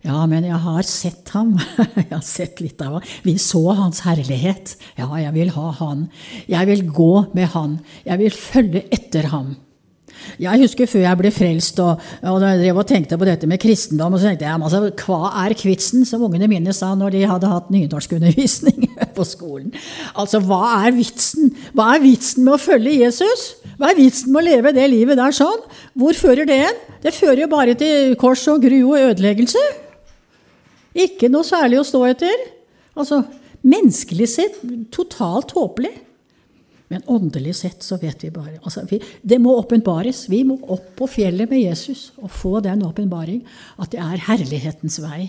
[0.00, 1.56] Ja, men jeg har sett ham.
[1.98, 3.08] jeg har sett litt av ham.
[3.26, 4.76] Vi så hans herlighet.
[4.96, 6.06] Ja, jeg vil ha han.
[6.48, 7.80] Jeg vil gå med han.
[8.06, 9.58] Jeg vil følge etter ham.
[10.40, 13.60] Jeg husker før jeg ble frelst og, og jeg drev og tenkte på dette med
[13.62, 17.22] kristendom, og så tenkte jeg altså, hva er kvitsen, som ungene mine sa når de
[17.30, 19.72] hadde hatt nynorskundervisning på skolen.
[20.12, 21.52] Altså, hva er vitsen?
[21.76, 23.46] Hva er vitsen med å følge Jesus?
[23.80, 25.62] Hva er vitsen med å leve det livet der sånn?
[25.96, 26.82] Hvor fører det en?
[27.00, 29.62] Det fører jo bare til kors og gru og ødeleggelse.
[30.94, 32.46] Ikke noe særlig å stå etter.
[32.98, 33.22] Altså,
[33.62, 34.62] menneskelig sett
[34.94, 35.92] totalt håpelig.
[36.90, 40.24] Men åndelig sett så vet vi bare altså vi, Det må åpenbares.
[40.28, 43.44] Vi må opp på fjellet med Jesus og få den åpenbaring
[43.78, 45.28] at det er herlighetens vei.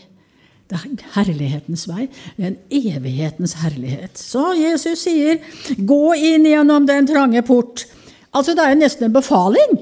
[0.71, 2.07] Det er herlighetens vei.
[2.37, 4.17] Det er en evighetens herlighet.
[4.17, 5.37] Så Jesus sier,
[5.77, 7.85] 'Gå inn gjennom den trange port'.
[8.33, 9.77] Altså, det er nesten en befaling.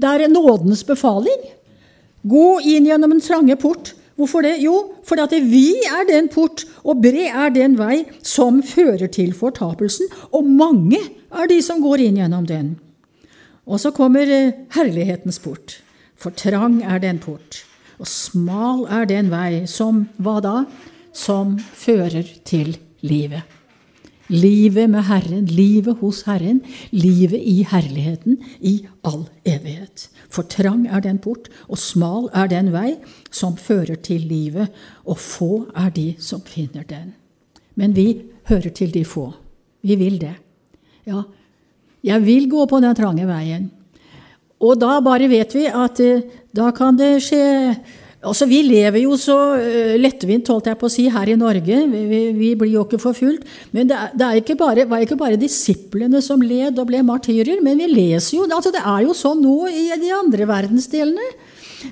[0.00, 1.42] Det er nådens befaling.
[2.22, 3.95] Gå inn gjennom den trange port.
[4.16, 4.56] Hvorfor det?
[4.64, 4.74] Jo,
[5.04, 10.08] fordi vi er den port, og bred er den vei som fører til fortapelsen.
[10.32, 11.00] Og mange
[11.30, 12.76] er de som går inn gjennom den.
[13.66, 15.80] Og så kommer eh, herlighetens port.
[16.16, 17.60] For trang er den port,
[18.00, 20.56] og smal er den vei som hva da?
[21.12, 23.55] Som fører til livet.
[24.28, 26.60] Livet med Herren, livet hos Herren,
[26.90, 30.08] livet i herligheten i all evighet.
[30.28, 32.96] For trang er den port, og smal er den vei
[33.30, 34.72] som fører til livet,
[35.06, 37.14] og få er de som finner den.
[37.76, 38.08] Men vi
[38.50, 39.30] hører til de få.
[39.86, 40.34] Vi vil det.
[41.06, 41.22] Ja,
[42.02, 43.70] jeg vil gå på den trange veien.
[44.58, 46.24] Og da bare vet vi at eh,
[46.56, 47.76] da kan det skje
[48.24, 51.80] Altså, Vi lever jo så uh, lettvint holdt jeg på å si, her i Norge.
[51.92, 53.44] Vi, vi, blir jo ikke forfulgt.
[53.76, 57.60] Men det, det er ikke bare, var ikke bare disiplene som led og ble martyrer.
[57.64, 61.28] Men vi leser jo altså Det er jo sånn nå i de andre verdensdelene.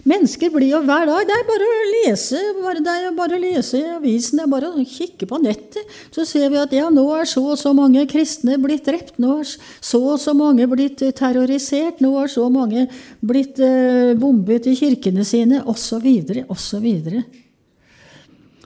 [0.09, 3.43] Mennesker blir jo hver dag Det er bare å lese bare, det er bare å
[3.43, 5.95] lese i avisen, det er bare å kikke på nettet.
[6.15, 9.39] Så ser vi at ja, nå er så og så mange kristne blitt drept, nå
[9.43, 12.87] er så og så mange blitt terrorisert, nå er så mange
[13.25, 16.07] blitt eh, bombet i kirkene sine, osv.,
[16.49, 16.87] osv.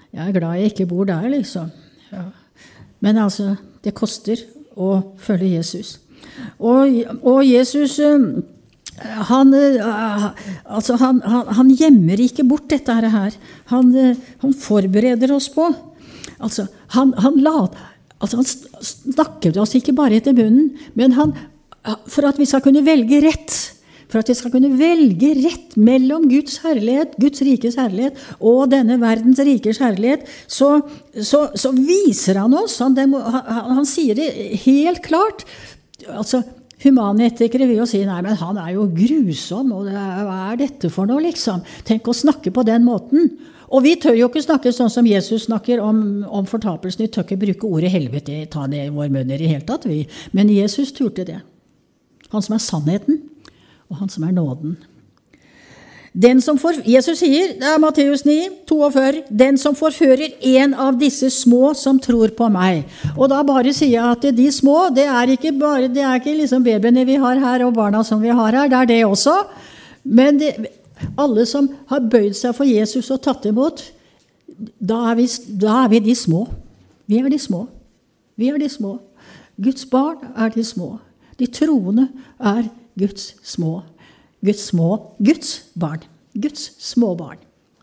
[0.09, 1.73] Jeg er glad jeg ikke bor der, liksom.
[2.13, 2.29] Ja.
[3.05, 4.41] Men altså, det koster
[4.79, 5.97] å følge Jesus.
[6.59, 8.39] Og, og Jesus uh,
[9.29, 10.27] han, eh,
[10.65, 13.37] altså han, han, han, gjemmer ikke bort dette her.
[13.73, 15.69] Han, eh, han forbereder oss på.
[16.39, 17.67] Altså, han, la,
[18.19, 21.17] altså han snakker oss ikke bare etter munnen, men
[22.11, 23.57] for at vi skal kunne velge rett.
[24.09, 28.97] For at vi skal kunne velge rett mellom Guds herlighet, Guds rikes herlighet og denne
[29.03, 30.79] verdens rikers herlighet, så,
[31.13, 34.31] så, så viser han oss han, han sier det
[34.65, 35.45] helt klart.
[36.09, 36.41] Altså,
[36.83, 41.11] Humanetikere vil jo si nei, men han er jo grusom, og hva er dette for
[41.11, 41.65] noe, liksom?
[41.89, 43.33] Tenk å snakke på den måten.
[43.69, 47.05] Og vi tør jo ikke snakke sånn som Jesus snakker om, om fortapelsen.
[47.05, 49.89] Vi tør ikke bruke ordet helvete, ta det i vår munn i det hele tatt,
[49.91, 50.05] vi.
[50.33, 51.41] Men Jesus turte det.
[52.33, 53.21] Han som er sannheten,
[53.89, 54.79] og han som er nåden.
[56.19, 60.97] Den som for, Jesus sier, det er Matteus 9, 42, 'Den som forfører en av
[60.99, 62.83] disse små som tror på meg'.
[63.17, 66.35] Og da bare sier jeg at de små, det er ikke bare, det er ikke
[66.41, 68.69] liksom babyene vi har her, og barna som vi har her.
[68.69, 69.47] Det er det også.
[70.05, 70.67] Men det,
[71.19, 73.83] alle som har bøyd seg for Jesus og tatt imot,
[74.81, 75.27] da er, vi,
[75.61, 76.49] da er vi de små.
[77.07, 77.69] Vi er de små.
[78.37, 78.99] Vi er de små.
[79.63, 80.99] Guds barn er de små.
[81.39, 82.09] De troende
[82.41, 82.65] er
[82.99, 83.83] Guds små
[84.45, 86.03] Guds små Guds barn.
[86.35, 87.39] Guds små barn.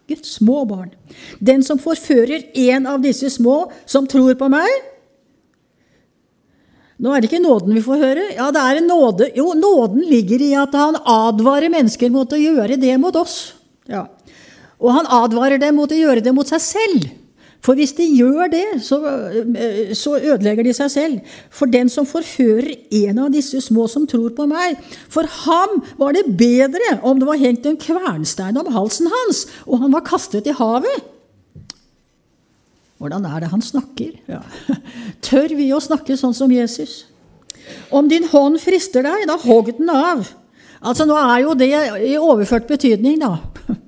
[0.08, 0.92] Guds små barn.
[1.40, 4.70] Den som forfører en av disse små som tror på meg
[6.96, 8.22] Nå er det ikke nåden vi får høre.
[8.38, 9.26] Ja, det er en nåde.
[9.36, 13.52] Jo, nåden ligger i at han advarer mennesker mot å gjøre det mot oss.
[13.92, 14.06] Ja.
[14.80, 17.10] Og han advarer dem mot å gjøre det mot seg selv.
[17.66, 19.00] For hvis de gjør det, så,
[19.58, 21.34] eh, så, ødelegger de seg selv.
[21.50, 24.78] For den som forfører en av disse små som tror på meg,
[25.10, 29.82] for ham var det bedre om det var hengt en kvernstein om halsen hans, og
[29.82, 31.10] han var kastet i havet.
[33.02, 34.14] Hvordan er det han snakker?
[34.30, 34.44] Ja.
[35.26, 37.08] Tør vi å snakke sånn som Jesus?
[37.90, 40.22] Om din hånd frister deg, da hogg den av.
[40.86, 41.72] Altså Nå er jo det
[42.06, 43.40] i overført betydning, da.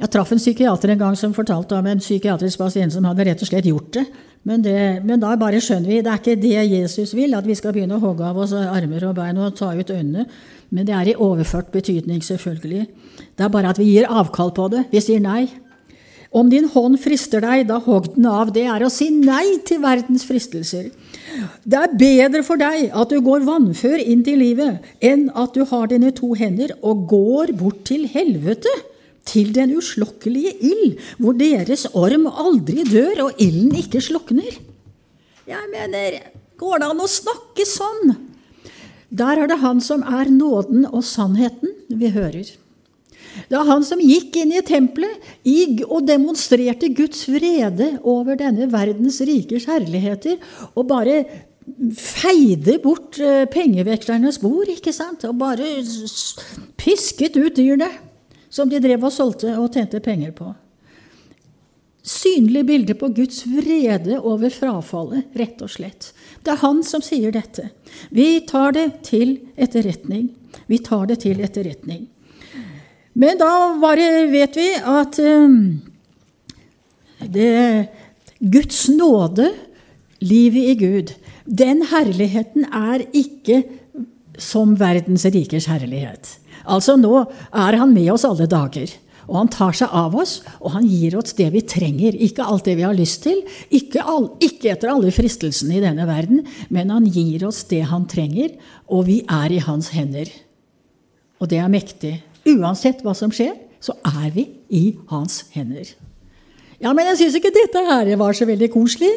[0.00, 3.42] Jeg traff en psykiater en gang som fortalte om en psykiatrisk pasient som hadde rett
[3.44, 4.06] og slett gjort det.
[4.48, 7.56] Men, det, men da bare skjønner vi det er ikke det Jesus vil, at vi
[7.58, 10.24] skal begynne å hogge av oss armer og bein og ta ut øynene.
[10.72, 12.86] Men det er i overført betydning, selvfølgelig.
[13.36, 14.86] Det er bare at vi gir avkall på det.
[14.94, 15.50] Vi sier nei.
[16.32, 18.54] Om din hånd frister deg, da hogg den av.
[18.54, 20.88] Det er å si nei til verdens fristelser.
[21.60, 25.66] Det er bedre for deg at du går vannfør inn til livet, enn at du
[25.68, 28.72] har dine to hender og går bort til helvete
[29.28, 34.56] til den uslokkelige ild, hvor deres orm aldri dør og ilden ikke slukner.
[35.50, 36.18] Jeg mener,
[36.60, 38.16] går det an å snakke sånn?
[39.10, 42.46] Der er det Han som er nåden og sannheten vi hører.
[43.50, 49.20] Det er han som gikk inn i tempelet og demonstrerte Guds vrede over denne verdens
[49.26, 50.38] rikers herligheter,
[50.74, 51.22] og bare
[51.94, 55.24] feide bort eh, pengevekslernes bord, ikke sant?
[55.28, 55.68] Og bare
[56.80, 57.90] pisket ut dyrene
[58.50, 60.50] som de drev og solgte og tjente penger på.
[62.02, 66.10] Synlig bilde på Guds vrede over frafallet, rett og slett.
[66.42, 67.68] Det er han som sier dette.
[68.10, 70.30] Vi tar det til etterretning.
[70.66, 72.08] Vi tar det til etterretning.
[73.12, 75.80] Men da bare vet vi at um,
[77.28, 77.88] det,
[78.40, 79.50] Guds nåde,
[80.24, 83.62] livet i Gud, den herligheten er ikke
[84.40, 86.38] som verdens rikers herlighet.
[86.64, 88.92] Altså Nå er han med oss alle dager.
[89.30, 92.16] Og han tar seg av oss, og han gir oss det vi trenger.
[92.18, 93.38] Ikke alt det vi har lyst til,
[93.70, 96.42] ikke, all, ikke, etter alle fristelsene i denne verden,
[96.74, 98.56] men han gir oss det han trenger,
[98.90, 100.32] og vi er i hans hender.
[101.38, 102.16] Og det er mektig.
[102.50, 105.94] Uansett hva som skjer, så er vi i hans hender.
[106.80, 109.10] Ja, men jeg syns ikke dette her var så veldig koselig.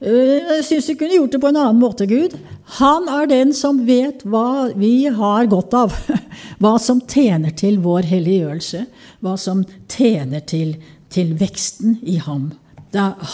[0.00, 2.38] Øh, jeg syns du kunne gjort det på en annen måte, Gud.
[2.78, 5.92] Han er den som vet hva vi har godt av.
[6.62, 8.84] Hva som tjener til vår helliggjørelse.
[9.20, 10.76] Hva som tjener til,
[11.12, 12.52] til veksten i ham.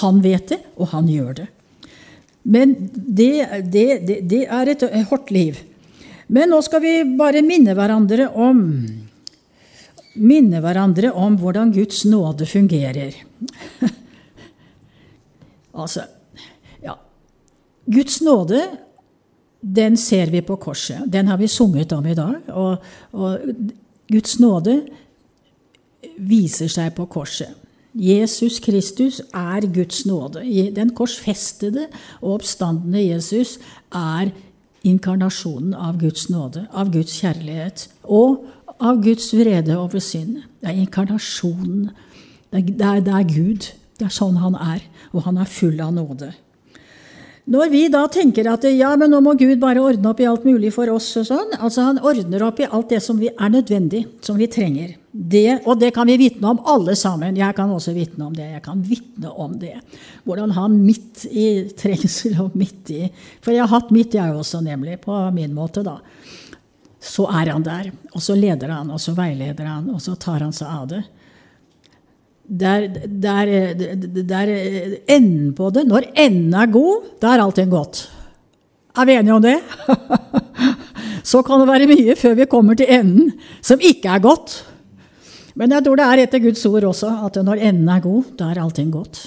[0.03, 1.49] han vet det, og han gjør det.
[2.43, 5.59] Men det, det, det, det er et hardt liv.
[6.29, 8.65] Men nå skal vi bare minne hverandre om
[10.19, 13.17] minne hverandre om hvordan Guds nåde fungerer.
[15.83, 16.07] altså
[16.83, 16.95] Ja.
[17.87, 18.63] Guds nåde,
[19.61, 21.03] den ser vi på korset.
[21.07, 22.35] Den har vi sunget om i dag.
[22.49, 22.77] Og,
[23.13, 23.39] og
[24.09, 24.83] Guds nåde
[26.19, 27.55] viser seg på korset.
[27.99, 30.45] Jesus Kristus er Guds nåde.
[30.77, 31.89] Den korsfestede
[32.21, 33.57] og oppstandende Jesus
[33.91, 34.31] er
[34.87, 37.89] inkarnasjonen av Guds nåde, av Guds kjærlighet.
[38.05, 38.45] Og
[38.81, 40.43] av Guds vrede over synd.
[40.61, 41.89] Det er inkarnasjonen.
[42.53, 43.71] Det er, det er, Gud.
[43.99, 44.85] Det er sånn han er.
[45.13, 46.33] Og han er full av nåde.
[47.49, 50.45] Når vi da tenker at ja, men nå må Gud bare ordne opp i alt
[50.45, 54.03] mulig for oss og sånn, altså Han ordner opp i alt det som er nødvendig,
[54.21, 54.99] som vi trenger.
[55.09, 57.39] Det, og det kan vi vitne om alle sammen.
[57.41, 58.51] Jeg kan også vitne om det.
[58.53, 59.79] Jeg kan vitne om det.
[60.29, 61.49] Hvordan han midt i
[61.81, 63.07] trengsel og midt i
[63.41, 66.03] For jeg har hatt mitt, jeg også, nemlig, på min måte, da
[67.09, 67.91] så er han der.
[68.13, 71.03] Og så leder han, og så veileder han, og så tar han seg av det.
[72.49, 73.51] Der, der,
[74.25, 74.51] der
[75.13, 78.07] enden på det Når enden er god, da er allting godt.
[78.97, 79.59] Er vi enige om det?
[81.31, 84.63] så kan det være mye før vi kommer til enden som ikke er godt.
[85.59, 88.49] Men jeg tror det er etter Guds ord også at når enden er god, da
[88.49, 89.27] er allting godt.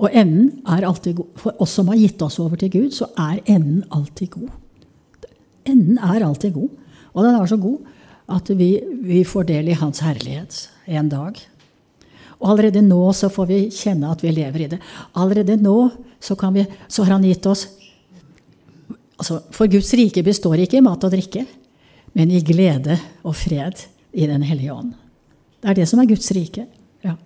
[0.00, 1.28] Og enden er alltid god.
[1.40, 4.50] For oss som har gitt oss over til Gud, så er enden alltid god.
[5.66, 6.72] Enden er alltid god.
[7.16, 7.92] Og den er så god
[8.36, 8.70] at vi,
[9.06, 11.38] vi får del i Hans herlighet en dag.
[12.36, 14.80] Og allerede nå så får vi kjenne at vi lever i det.
[15.16, 15.76] Allerede nå
[16.20, 17.66] så, vi, så har Han gitt oss
[19.16, 21.46] altså, For Guds rike består ikke i mat og drikke,
[22.16, 23.86] men i glede og fred
[24.16, 24.94] i Den hellige ånd.
[25.60, 26.66] Det er det som er Guds rike.
[27.04, 27.16] Ja.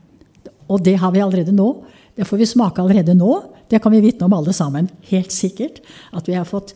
[0.71, 1.69] Og det har vi allerede nå.
[2.15, 3.33] Det får vi smake allerede nå.
[3.71, 4.89] Det kan vi vitne om alle sammen.
[5.11, 5.81] Helt sikkert.
[6.15, 6.75] At vi har fått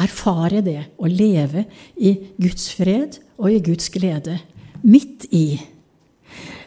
[0.00, 1.64] erfare det å leve
[1.96, 4.38] i Guds fred og i Guds glede.
[4.86, 5.58] Midt i.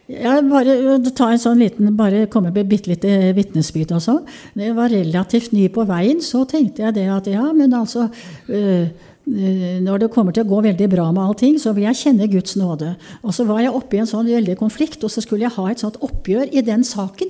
[0.09, 4.23] Jeg bare ta en sånn liten, bare komme med bitte lite vitnesbyrd og sånn.
[4.57, 8.07] Da jeg var relativt ny på veien, så tenkte jeg det at ja, men altså
[8.49, 8.89] øh,
[9.29, 12.57] når det kommer til å gå veldig bra med allting, så vil jeg kjenne Guds
[12.57, 12.95] nåde.
[13.21, 15.67] Og så var jeg oppe i en sånn veldig konflikt, og så skulle jeg ha
[15.69, 17.29] et sånt oppgjør i den saken.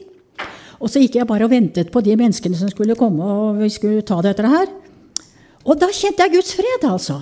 [0.80, 3.68] Og så gikk jeg bare og ventet på de menneskene som skulle komme og vi
[3.74, 4.72] skulle ta dette her.
[5.68, 7.20] Og da kjente jeg Guds fred, altså.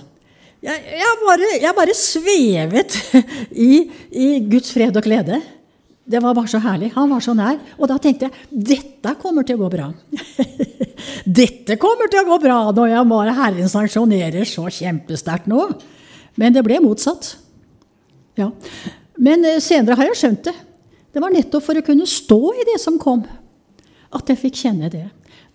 [0.64, 2.98] Jeg, jeg, bare, jeg bare, svevet
[3.68, 3.72] i,
[4.10, 5.40] i, Guds fred og glede.
[6.08, 6.92] Det var bare så herlig.
[6.96, 7.60] Han var så nær.
[7.78, 9.90] Og da tenkte jeg dette kommer til å gå bra.
[11.42, 15.68] dette kommer til å gå bra når jeg bare Herren sanksjonerer så kjempesterkt nå.
[16.40, 17.36] Men det ble motsatt.
[18.38, 18.52] Ja.
[19.18, 20.56] Men eh, senere har jeg skjønt det.
[21.14, 23.24] Det var nettopp for å kunne stå i det som kom,
[24.14, 25.08] at jeg fikk kjenne det.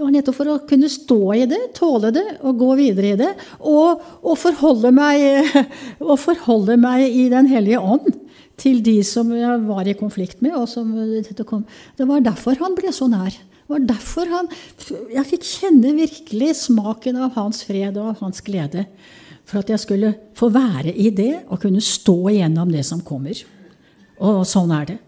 [0.02, 3.18] Det var nettopp for å kunne stå i det, tåle det og gå videre i
[3.20, 3.28] det.
[3.70, 5.52] Og, og, forholde, meg,
[6.10, 8.08] og forholde meg i Den hellige ånd
[8.58, 10.56] til de som jeg var i konflikt med.
[10.66, 13.30] Som, det var derfor han ble så nær.
[13.30, 14.50] Det var derfor han,
[15.14, 18.88] jeg fikk kjenne virkelig smaken av hans fred og av hans glede.
[19.46, 23.38] For at jeg skulle få være i det og kunne stå igjennom det som kommer.
[24.18, 25.00] Og sånn er det.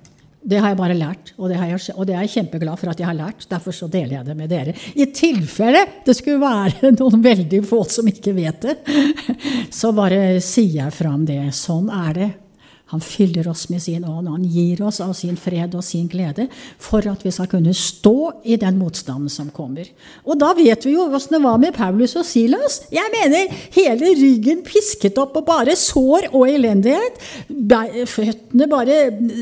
[0.44, 2.98] Det har jeg bare lært, og det, jeg, og det, er jeg kjempeglad for at
[3.00, 3.46] jeg har lært.
[3.48, 4.74] Derfor så deler jeg det med dere.
[5.00, 8.76] I tilfelle det skulle være noen veldig få som ikke vet det,
[9.80, 11.40] så bare sier jeg fram det.
[11.56, 12.30] Sånn er det.
[12.94, 16.46] Han fyller oss med sin ånd, han gir oss av sin fred og sin glede
[16.78, 18.16] for at vi skal kunne stå
[18.46, 19.88] i den motstanden som kommer.
[20.22, 22.84] Og da vet vi jo åssen det var med Paulus og Silas.
[22.94, 27.18] Jeg mener hele ryggen pisket opp og bare sår og elendighet.
[28.12, 29.00] Føttene bare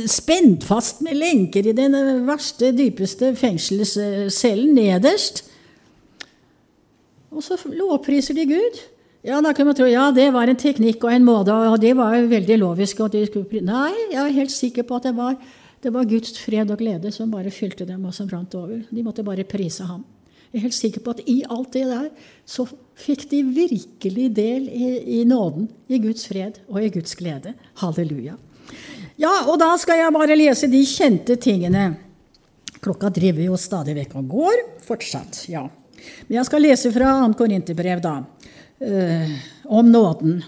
[0.09, 5.45] spent fast med lenker i den verste, dypeste fengselscellen nederst.
[7.33, 8.81] Og så lovpriser de Gud.
[9.23, 11.93] Ja, da kan man tro, ja, det var en teknikk og en måte, og det
[11.95, 13.05] var veldig lovisk.
[13.63, 15.37] Nei, jeg er helt sikker på at det var,
[15.79, 18.81] det var, Guds fred og glede som bare fylte dem, og som brant over.
[18.91, 20.03] De måtte bare prise ham.
[20.51, 22.11] Jeg er helt sikker på at i alt det der
[22.45, 22.67] så
[22.99, 27.55] fikk de virkelig del i, i nåden, i Guds fred og i Guds glede.
[27.79, 28.35] Halleluja.
[29.23, 31.93] Ja, og da skal jeg bare lese de kjente tingene.
[32.83, 34.69] Klokka driver jo stadig vekk og går.
[34.83, 35.69] Fortsatt, ja.
[36.27, 37.37] Men jeg skal lese fra 2.
[37.39, 38.19] Korinterbrev, da
[38.83, 39.31] eh,
[39.65, 40.43] om nåden.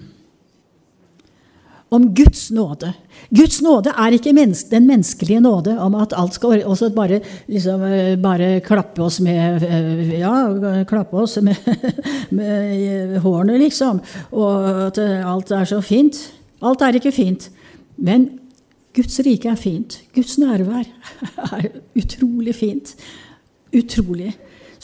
[1.89, 2.93] Om Guds nåde.
[3.30, 7.82] Guds nåde er ikke menneske, den menneskelige nåde om at alt skal også bare, liksom,
[7.82, 11.57] eh, bare klappe oss med eh, Ja, klappe oss med,
[12.39, 14.01] med hårene, liksom.
[14.32, 16.18] Og at alt er så fint.
[16.62, 17.51] Alt er ikke fint.
[17.97, 18.28] Men
[18.95, 20.01] Guds rike er fint.
[20.14, 20.87] Guds nærvær
[21.59, 21.68] er
[21.99, 22.95] utrolig fint.
[23.74, 24.35] Utrolig.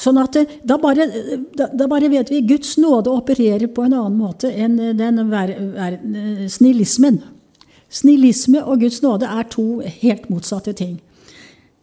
[0.01, 1.07] Sånn at eh, da bare,
[1.57, 5.20] da, da bare, vet vi Guds nåde opererer på en annen måte enn eh, den
[5.32, 7.20] ver, ver, eh, snillismen.
[7.90, 10.98] Snillisme og Guds nåde er to helt motsatte ting.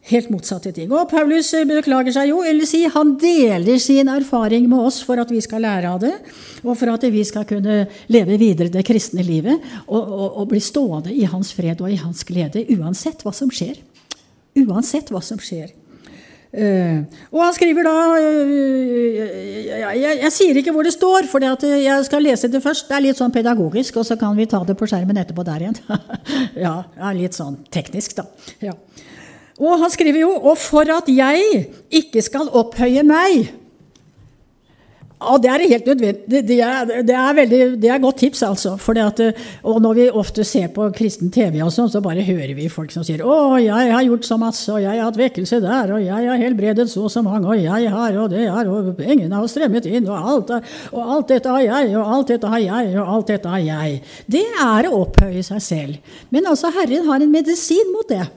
[0.07, 0.87] Helt motsatte ting.
[0.95, 5.33] Og Paulus beklager seg jo, eller si han deler sin erfaring med oss for at
[5.33, 6.13] vi skal lære av det,
[6.63, 7.81] og for at vi skal kunne
[8.13, 11.99] leve videre det kristne livet og, og, og bli stående i hans fred og i
[11.99, 13.83] hans glede uansett hva som skjer.
[14.63, 15.75] Uansett hva som skjer.
[16.47, 22.05] Uh, og han skriver da jeg, jeg, jeg, sier ikke hvor det står, for jeg
[22.07, 22.87] skal lese det først.
[22.87, 25.67] Det er litt sånn pedagogisk, og så kan vi ta det på skjermen etterpå der
[25.67, 25.79] igjen.
[26.65, 26.75] ja,
[27.17, 28.27] litt sånn teknisk, da.
[28.63, 28.75] Ja.
[29.57, 33.47] Og han skriver jo Og for at jeg ikke skal opphøye meg
[35.17, 36.41] ja, Det er helt nødvendig.
[36.47, 38.75] Det er, det er, veldig, det er godt tips, altså.
[39.01, 39.21] At,
[39.63, 42.93] og når vi ofte ser på kristen TV, og sånn, så bare hører vi folk
[42.93, 46.03] som sier 'Å, jeg har gjort så masse, og jeg har hatt vekkelse der, og
[46.05, 49.33] jeg har helbredet så og så mange, og jeg har, og det er, og pengene
[49.33, 50.53] har strømmet inn, og alt,
[50.93, 54.01] og alt dette har jeg, og alt dette har jeg, og alt dette har jeg'.
[54.27, 55.97] Det er å opphøye seg selv.
[56.29, 58.27] Men altså, Herren har en medisin mot det.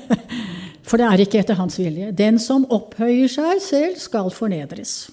[0.88, 2.10] For det er ikke etter hans vilje.
[2.16, 5.10] Den som opphøyer seg selv, skal fornedres.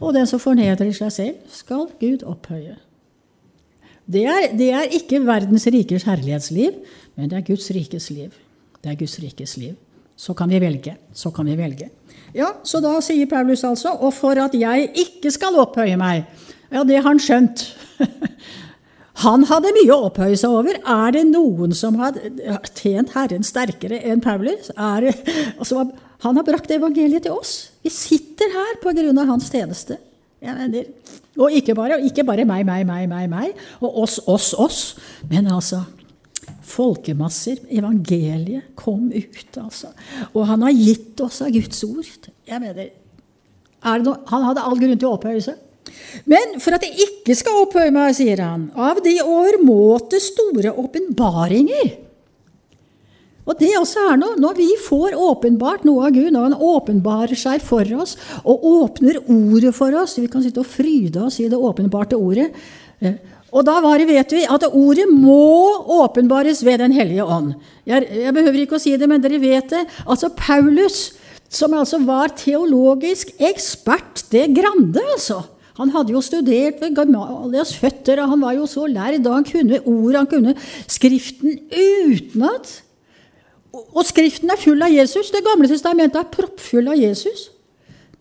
[0.00, 2.76] Og den som fornedrer seg selv, skal Gud opphøye.
[4.04, 6.76] Det er, det er ikke verdens rikers herlighetsliv,
[7.16, 8.34] men det er Guds rikes liv.
[8.84, 9.76] Det er Guds rikes liv.
[10.16, 10.96] Så kan vi velge.
[11.12, 11.88] Så kan vi velge.
[12.34, 16.24] Ja, Så da sier Paulus altså Og for at jeg ikke skal opphøye meg.
[16.72, 17.64] Ja, det har han skjønt.
[19.22, 20.80] Han hadde mye å opphøye seg over.
[20.80, 22.16] Er det noen som har
[22.74, 24.72] tjent Herren sterkere enn Paulus?
[24.74, 25.14] Det,
[25.60, 25.84] altså,
[26.24, 27.54] han har brakt evangeliet til oss.
[27.84, 30.00] Vi sitter her på grunn av hans tjeneste.
[31.38, 34.80] Og ikke bare, ikke bare meg, meg, meg, meg, meg, og oss, oss, oss.
[35.30, 35.84] Men altså
[36.74, 37.62] folkemasser.
[37.70, 39.92] Evangeliet kom ut, altså.
[40.32, 42.30] Og han har gitt oss av Guds ord.
[42.48, 42.90] Jeg mener,
[44.02, 45.60] noe, Han hadde all grunn til å opphøye seg.
[46.30, 51.94] Men for at jeg ikke skal opphøye meg, sier han, av de overmåte store åpenbaringer.
[53.44, 57.36] Og det også er noe, Når vi får åpenbart noe av Gud, når Han åpenbarer
[57.36, 61.48] seg for oss og åpner ordet for oss Vi kan sitte og fryde oss i
[61.52, 62.48] det åpenbarte ordet.
[63.04, 63.20] Eh,
[63.54, 67.54] og da vet vi at ordet må åpenbares ved Den hellige ånd.
[67.86, 69.84] Jeg, jeg behøver ikke å si det, men dere vet det.
[70.08, 71.12] Altså Paulus,
[71.48, 75.44] som altså var teologisk ekspert, det grande, altså.
[75.78, 79.46] Han hadde jo studert ved Gamalias føtter, og han var jo så lærd, og han
[79.48, 80.54] kunne ord, han kunne
[80.86, 82.70] Skriften utenat.
[83.74, 85.32] Og Skriften er full av Jesus.
[85.34, 87.48] Det gamle testamentet er proppfull av Jesus.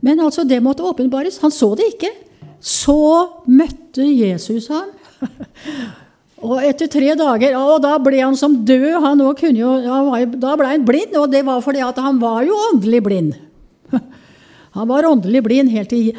[0.04, 1.38] Men altså, det måtte åpenbares.
[1.44, 2.10] Han så det ikke.
[2.64, 2.98] Så
[3.46, 4.90] møtte Jesus ham.
[6.44, 8.98] Og etter tre dager Og da ble han som død.
[9.06, 9.22] Han
[9.56, 9.70] jo,
[10.42, 13.34] da ble han blind, og det var fordi han var jo åndelig blind.
[14.74, 16.16] Han var åndelig blind helt til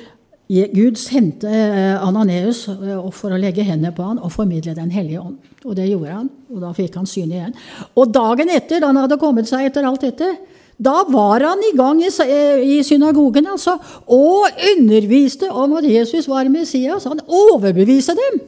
[0.49, 5.23] Gud sendte eh, Ananeus eh, for å legge hendene på han og formidle Den hellige
[5.23, 5.39] ånd.
[5.65, 7.55] Og det gjorde han, og da fikk han syn igjen.
[7.97, 10.35] Og dagen etter, da han hadde kommet seg etter alt dette,
[10.77, 13.79] da var han i gang i, i synagogen altså,
[14.11, 17.07] og underviste om at Jesus var Messias.
[17.09, 18.41] Han overbeviste dem.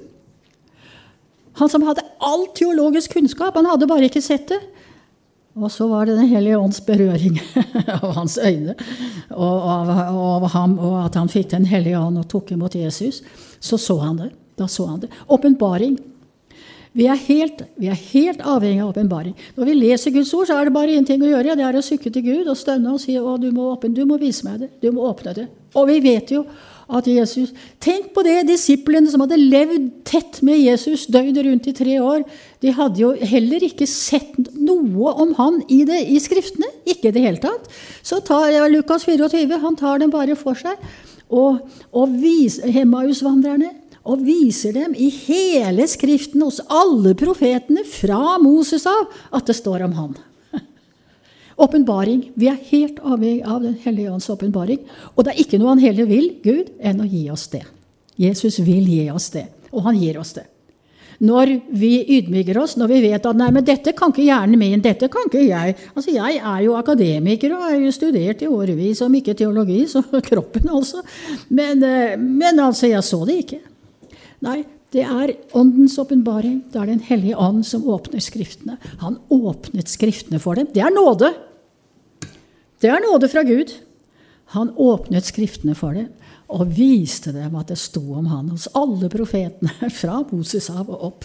[1.57, 4.61] Han som hadde all teologisk kunnskap, han hadde bare ikke sett det.
[5.57, 7.39] Og så var det Den hellige ånds berøring
[8.03, 8.75] av hans øyne
[9.31, 13.23] og av, av, ham, og at han fikk Den hellige ånd og tok imot Jesus.
[13.61, 14.31] Så så han det.
[14.57, 15.11] Da så han det.
[15.27, 15.97] Åpenbaring.
[16.97, 19.35] Vi er, helt, vi er helt avhengig av åpenbaring.
[19.57, 21.57] Når vi leser Guds ord, så er det bare én ting å gjøre.
[21.59, 24.47] Det er å sukke til Gud og stønne og si å, du du må vise
[24.47, 24.71] meg det.
[24.81, 25.45] Du må åpne det.
[25.77, 26.47] Og vi vet jo
[26.87, 28.45] at Jesus Tenk på det!
[28.49, 32.23] Disiplene som hadde levd tett med Jesus døgnet rundt i tre år,
[32.63, 36.71] de hadde jo heller ikke sett noe om han i, det, i Skriftene.
[36.87, 37.67] Ikke i det hele tatt.
[38.07, 40.79] Så tar ja, Lukas 24 han tar dem bare for seg.
[41.27, 41.59] Og,
[41.91, 42.15] og
[42.71, 43.73] Hemmausvandrerne
[44.07, 49.89] og viser dem i hele Skriften, hos alle profetene, fra Moses av, at det står
[49.89, 50.17] om han.
[51.57, 52.33] Åpenbaring.
[52.37, 54.83] Vi er helt avhengig av Den hellige ånds åpenbaring.
[55.15, 57.63] Og det er ikke noe han heller vil, Gud, enn å gi oss det.
[58.21, 60.45] Jesus vil gi oss det, og han gir oss det.
[61.25, 64.83] Når vi ydmyker oss, når vi vet at nei, men dette kan ikke hjernen min,
[64.85, 69.01] dette kan ikke jeg Altså, Jeg er jo akademiker og har jo studert i årevis,
[69.01, 71.01] om ikke teologi, så kroppen altså.
[71.49, 73.63] Men, eh, men altså, jeg så det ikke.
[74.45, 74.61] Nei,
[74.93, 76.61] det er Åndens åpenbaring.
[76.73, 78.77] Det er Den hellige ånd som åpner Skriftene.
[79.01, 80.69] Han åpnet Skriftene for dem.
[80.73, 81.33] Det er nåde.
[82.87, 83.73] Det er nåde fra Gud.
[84.55, 86.07] Han åpnet Skriftene for det
[86.47, 91.01] og viste dem at det sto om han hos alle profetene, fra Moses av og
[91.09, 91.25] opp.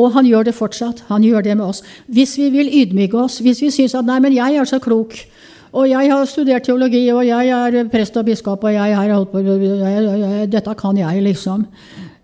[0.00, 1.02] Og han gjør det fortsatt.
[1.10, 1.82] Han gjør det med oss.
[2.08, 5.26] Hvis vi vil ydmyke oss, hvis vi syns at 'nei, men jeg er så klok',
[5.74, 9.32] og jeg har studert teologi, og jeg er prest og biskop, og jeg har holdt
[9.32, 11.66] på jeg, jeg, Dette kan jeg, liksom.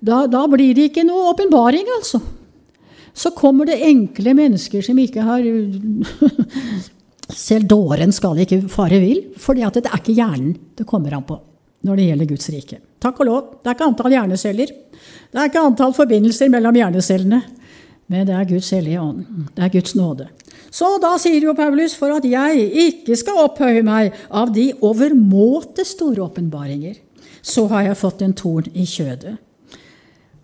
[0.01, 2.23] Da, da blir det ikke noe åpenbaring, altså.
[3.13, 5.45] Så kommer det enkle mennesker som ikke har
[7.37, 11.39] Selv dåren skal ikke fare vill, for det er ikke hjernen det kommer an på
[11.81, 12.77] når det gjelder Guds rike.
[13.01, 13.45] Takk og lov.
[13.63, 14.73] Det er ikke antall hjerneceller.
[15.33, 17.39] Det er ikke antall forbindelser mellom hjernecellene.
[18.11, 19.23] Men det er Guds hellige ånd.
[19.57, 20.27] Det er Guds nåde.
[20.71, 25.87] Så da sier jo Paulus for at jeg ikke skal opphøye meg av de overmåte
[25.89, 26.99] store åpenbaringer,
[27.41, 29.39] så har jeg fått en torn i kjødet.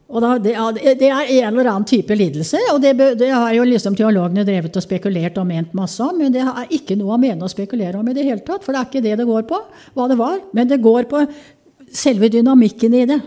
[0.07, 0.53] Da, det,
[1.01, 4.77] det, er en eller annen type lidelse, og det, det, har jo liksom teologene drevet
[4.79, 7.99] og spekulert og ment masse om, men det er ikke noe å mene å spekulere
[7.99, 9.59] om i det hele tatt, for det er ikke det det går på,
[9.99, 11.25] hva det var, men det går på
[11.91, 13.19] selve dynamikken i det,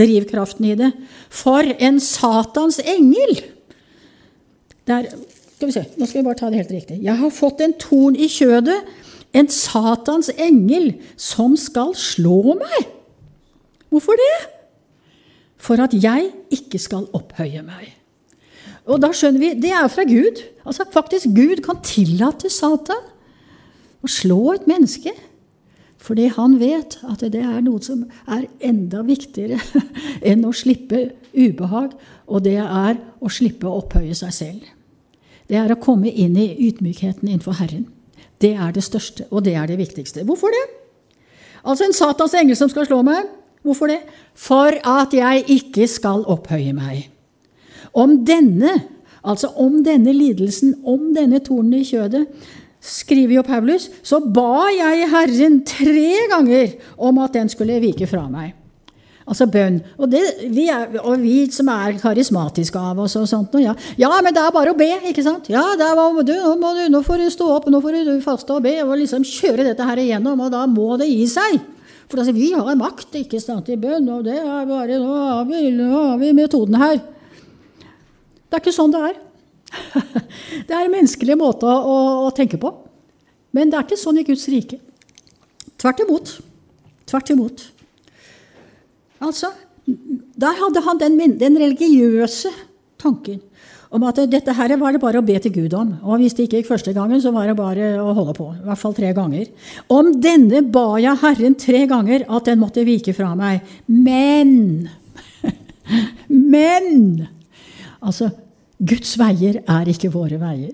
[0.00, 0.88] drivkraften i det.
[1.28, 3.36] For en Satans engel!
[4.88, 5.12] Der,
[5.52, 7.02] skal vi se, nå skal vi bare ta det helt riktig.
[7.04, 8.80] Jeg har fått en torn i kjødet,
[9.36, 12.88] en Satans engel, som skal slå meg.
[13.92, 14.34] Hvorfor det?
[15.62, 17.92] For at jeg ikke skal opphøye meg.
[18.90, 20.40] Og da skjønner vi det er fra Gud.
[20.66, 23.10] Altså Faktisk Gud kan tillate Satan
[24.02, 25.14] å slå et menneske.
[26.02, 29.60] Fordi han vet at det er noe som er enda viktigere
[30.32, 31.94] enn å slippe ubehag,
[32.26, 34.64] og det er å slippe å opphøye seg selv.
[35.46, 37.86] Det er å komme inn i ydmykheten innenfor Herren.
[38.42, 40.24] Det er det største, og det er det viktigste.
[40.26, 40.64] Hvorfor det?
[41.62, 43.30] Altså en Satans engel som skal slå meg,
[43.62, 44.00] Hvorfor det?
[44.34, 47.08] For at jeg ikke skal opphøye meg.
[47.94, 48.72] Om denne,
[49.22, 52.26] altså om denne lidelsen, om denne tornen i kjødet,
[52.82, 58.24] skriver jo Paulus, så ba jeg Herren tre ganger om at den skulle vike fra
[58.30, 58.56] meg.
[59.22, 59.76] Altså bønn.
[60.02, 63.74] Og, det, vi, er, og vi, som er karismatiske av oss og sånt ja.
[64.00, 65.46] ja, men det er bare å be, ikke sant?
[65.52, 68.66] Ja, var, du, nå, du, nå får du stå opp, nå får du faste og
[68.66, 71.60] be, og liksom kjøre dette her igjennom, og da må det gi seg.
[72.12, 75.46] For altså, vi har makt ikke sant, i bønn, og det er bare Nå har
[75.48, 76.98] vi, nå har vi metoden her.
[77.80, 79.20] Det er ikke sånn det er.
[80.68, 81.94] Det er en menneskelig måte å,
[82.26, 82.68] å, tenke på.
[83.56, 84.76] Men det er ikke sånn i Guds rike.
[85.80, 86.34] Tvert imot.
[87.08, 87.64] Tvert imot.
[89.24, 89.48] Altså,
[89.88, 92.52] der hadde han den, den religiøse
[93.00, 93.40] tanken
[93.92, 95.92] om at dette her var det bare å be til Gud om.
[96.02, 98.48] Og hvis det ikke gikk første gangen, så var det bare å holde på.
[98.56, 99.50] I hvert fall tre ganger.
[99.92, 103.60] Om denne ba jeg Herren tre ganger at den måtte vike fra meg.
[103.86, 104.88] Men
[106.28, 107.28] Men
[108.02, 108.32] Altså,
[108.82, 110.72] Guds veier er ikke våre veier.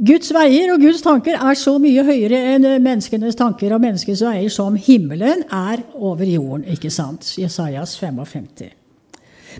[0.00, 4.52] Guds veier og Guds tanker er så mye høyere enn menneskenes tanker og menneskets veier
[4.52, 6.64] som himmelen er over jorden.
[6.72, 7.34] ikke sant?
[7.40, 8.79] Jesajas 55.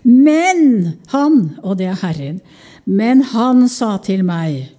[0.03, 2.41] Men han, og det er Herren,
[2.89, 4.71] men han sa til meg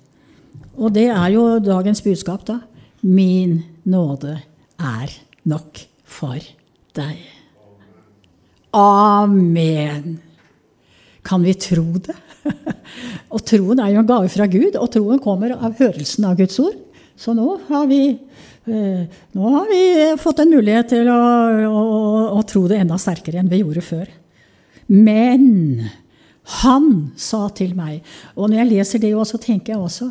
[0.81, 2.57] Og det er jo dagens budskap, da.
[3.01, 4.39] Min nåde
[4.79, 5.13] er
[5.45, 6.39] nok for
[6.95, 7.19] deg.
[8.73, 10.19] Amen.
[11.21, 12.15] Kan vi tro det?
[13.33, 16.57] og troen er jo en gave fra Gud, og troen kommer av hørelsen av Guds
[16.63, 16.79] ord.
[17.19, 18.01] Så nå har vi,
[18.65, 19.03] eh,
[19.37, 19.83] nå har vi
[20.21, 21.21] fått en mulighet til å,
[21.67, 21.83] å,
[22.39, 24.07] å tro det enda sterkere enn vi gjorde før.
[24.91, 25.87] Men
[26.61, 28.01] han sa til meg
[28.35, 30.09] Og når jeg leser det, så tenker jeg også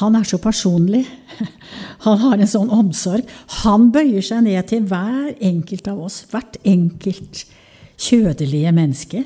[0.00, 1.04] Han er så personlig.
[2.04, 3.24] Han har en sånn omsorg.
[3.62, 6.18] Han bøyer seg ned til hver enkelt av oss.
[6.28, 7.46] Hvert enkelt
[7.96, 9.22] kjødelige menneske.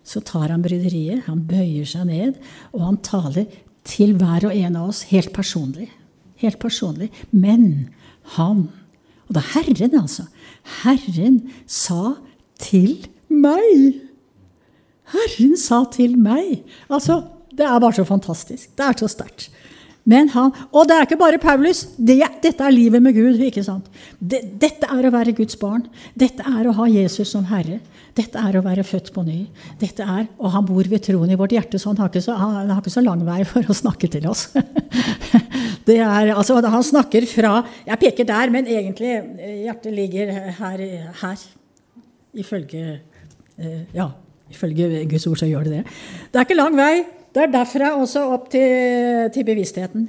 [0.00, 1.26] Så tar han bryderiet.
[1.26, 2.38] Han bøyer seg ned,
[2.72, 3.44] og han taler
[3.84, 5.90] til hver og en av oss helt personlig.
[6.40, 7.10] Helt personlig.
[7.30, 7.90] Men
[8.38, 8.70] han
[9.28, 10.24] Og det er Herren, altså.
[10.80, 11.36] Herren
[11.68, 12.16] sa
[12.58, 14.00] til meg.
[15.10, 16.60] Herren sa til meg.
[16.90, 17.22] Altså,
[17.54, 18.70] det er bare så fantastisk.
[18.78, 19.50] Det er så sterkt.
[20.08, 21.84] Men han, Og det er ikke bare Paulus.
[21.96, 23.38] Det, dette er livet med Gud.
[23.44, 23.86] ikke sant?
[24.18, 25.84] Det, dette er å være Guds barn.
[26.18, 27.78] Dette er å ha Jesus som herre.
[28.16, 29.44] Dette er å være født på ny.
[29.78, 32.34] Dette er, Og han bor ved troen i vårt hjerte, så han har ikke så,
[32.34, 34.48] han har ikke så lang vei for å snakke til oss.
[35.88, 40.86] det er, altså, Han snakker fra Jeg peker der, men egentlig eh, hjertet ligger her.
[41.22, 41.48] her
[42.34, 42.98] ifølge, eh,
[43.94, 44.10] ja,
[44.50, 45.96] ifølge Guds ord så gjør det det.
[46.30, 46.94] Det er ikke lang vei.
[47.30, 50.08] Det er derfra også opp til, til bevisstheten.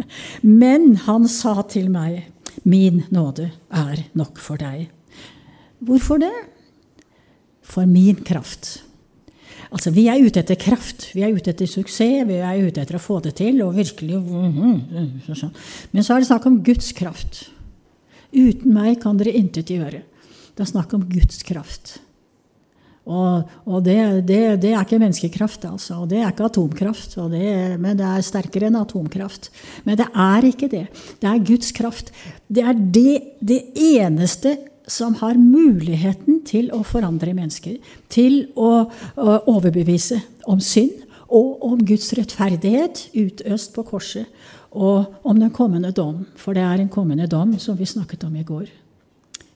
[0.62, 2.26] Men han sa til meg,
[2.64, 4.88] 'Min nåde er nok for deg'.
[5.80, 6.34] Hvorfor det?
[7.62, 8.84] For min kraft.
[9.72, 12.96] Altså, Vi er ute etter kraft, vi er ute etter suksess, vi er ute etter
[12.96, 13.62] å få det til.
[13.62, 14.16] og virkelig...
[15.92, 17.50] Men så er det snakk om Guds kraft.
[18.32, 20.02] Uten meg kan dere intet gjøre.
[20.56, 21.98] Det er snakk om Guds kraft.
[23.08, 23.96] Og, og det,
[24.28, 26.02] det, det, er ikke menneskekraft, altså.
[26.02, 27.16] Og det er ikke atomkraft.
[27.32, 29.48] Det, men det er sterkere enn atomkraft.
[29.88, 30.84] Men det er ikke det.
[31.22, 32.12] Det er Guds kraft.
[32.48, 37.78] Det er det, det eneste som har muligheten til å forandre mennesker.
[38.12, 44.28] Til å, å overbevise om synd og om Guds rettferdighet utøst på korset.
[44.68, 46.26] Og om den kommende dom.
[46.36, 48.68] For det er en kommende dom, som vi snakket om i går.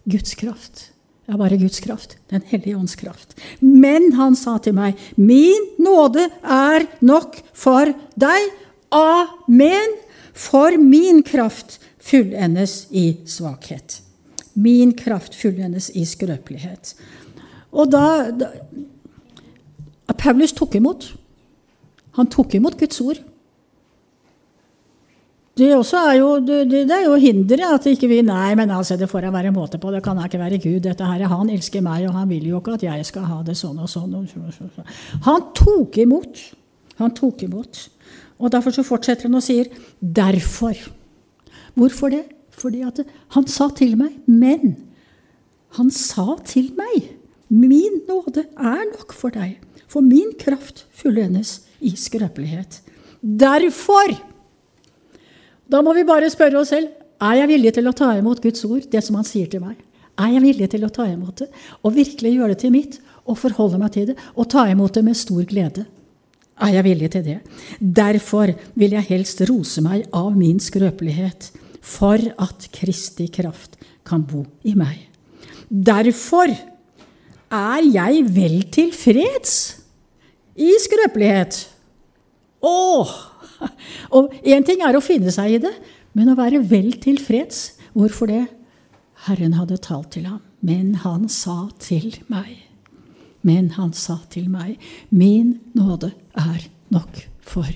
[0.09, 0.88] Guds kraft.
[1.33, 2.18] Er bare Guds kraft.
[2.28, 3.33] Den hellige ånds kraft.
[3.61, 8.53] Men han sa til meg, 'Min nåde er nok for deg.'
[8.93, 9.97] Amen.
[10.35, 14.03] For min kraft fullendes i svakhet.
[14.55, 16.95] Min kraft fullendes i skrøpelighet.
[17.72, 18.51] Og da, da
[20.18, 21.14] Paulus tok imot.
[22.18, 23.22] Han tok imot Guds ord.
[25.53, 29.11] Det, er jo, det, det er jo hinderet at ikke vi Nei, men altså, det
[29.11, 29.90] får jeg være måte på.
[29.92, 30.80] Det kan ikke være Gud.
[30.80, 33.57] dette her, Han elsker meg, og han vil jo ikke at jeg skal ha det
[33.59, 34.14] sånn og sånn.
[34.16, 34.94] Og sånn.
[35.28, 36.40] Han tok imot.
[37.03, 37.88] Han tok imot.
[38.40, 39.68] Og Derfor så fortsetter han og sier
[40.00, 40.88] 'derfor'.
[41.74, 42.24] Hvorfor det?
[42.50, 43.00] Fordi at
[43.36, 44.76] han sa til meg 'men'.
[45.76, 47.12] Han sa til meg
[47.50, 52.80] 'min nåde er nok for deg', for min kraft fullendes i skrøpelighet'.
[53.22, 54.32] Derfor
[55.72, 56.90] da må vi bare spørre oss selv
[57.22, 59.78] er jeg villig til å ta imot Guds ord, det som han sier til meg.
[60.20, 61.48] Er jeg villig til å ta imot det
[61.80, 65.04] og virkelig gjøre det til mitt og forholde meg til det og ta imot det
[65.06, 65.86] med stor glede?
[66.62, 67.38] Er jeg villig til det?
[67.80, 71.48] Derfor vil jeg helst rose meg av min skrøpelighet,
[71.82, 75.08] for at Kristi kraft kan bo i meg.
[75.66, 79.56] Derfor er jeg vel tilfreds
[80.60, 81.64] i skrøpelighet.
[82.62, 83.32] Åh!
[84.16, 85.72] Og én ting er å finne seg i det,
[86.16, 87.72] men å være vel tilfreds.
[87.96, 88.44] Hvorfor det?
[89.28, 92.56] Herren hadde talt til ham, men han sa til meg.
[93.46, 94.78] Men han sa til meg,
[95.10, 97.68] min nåde er nok for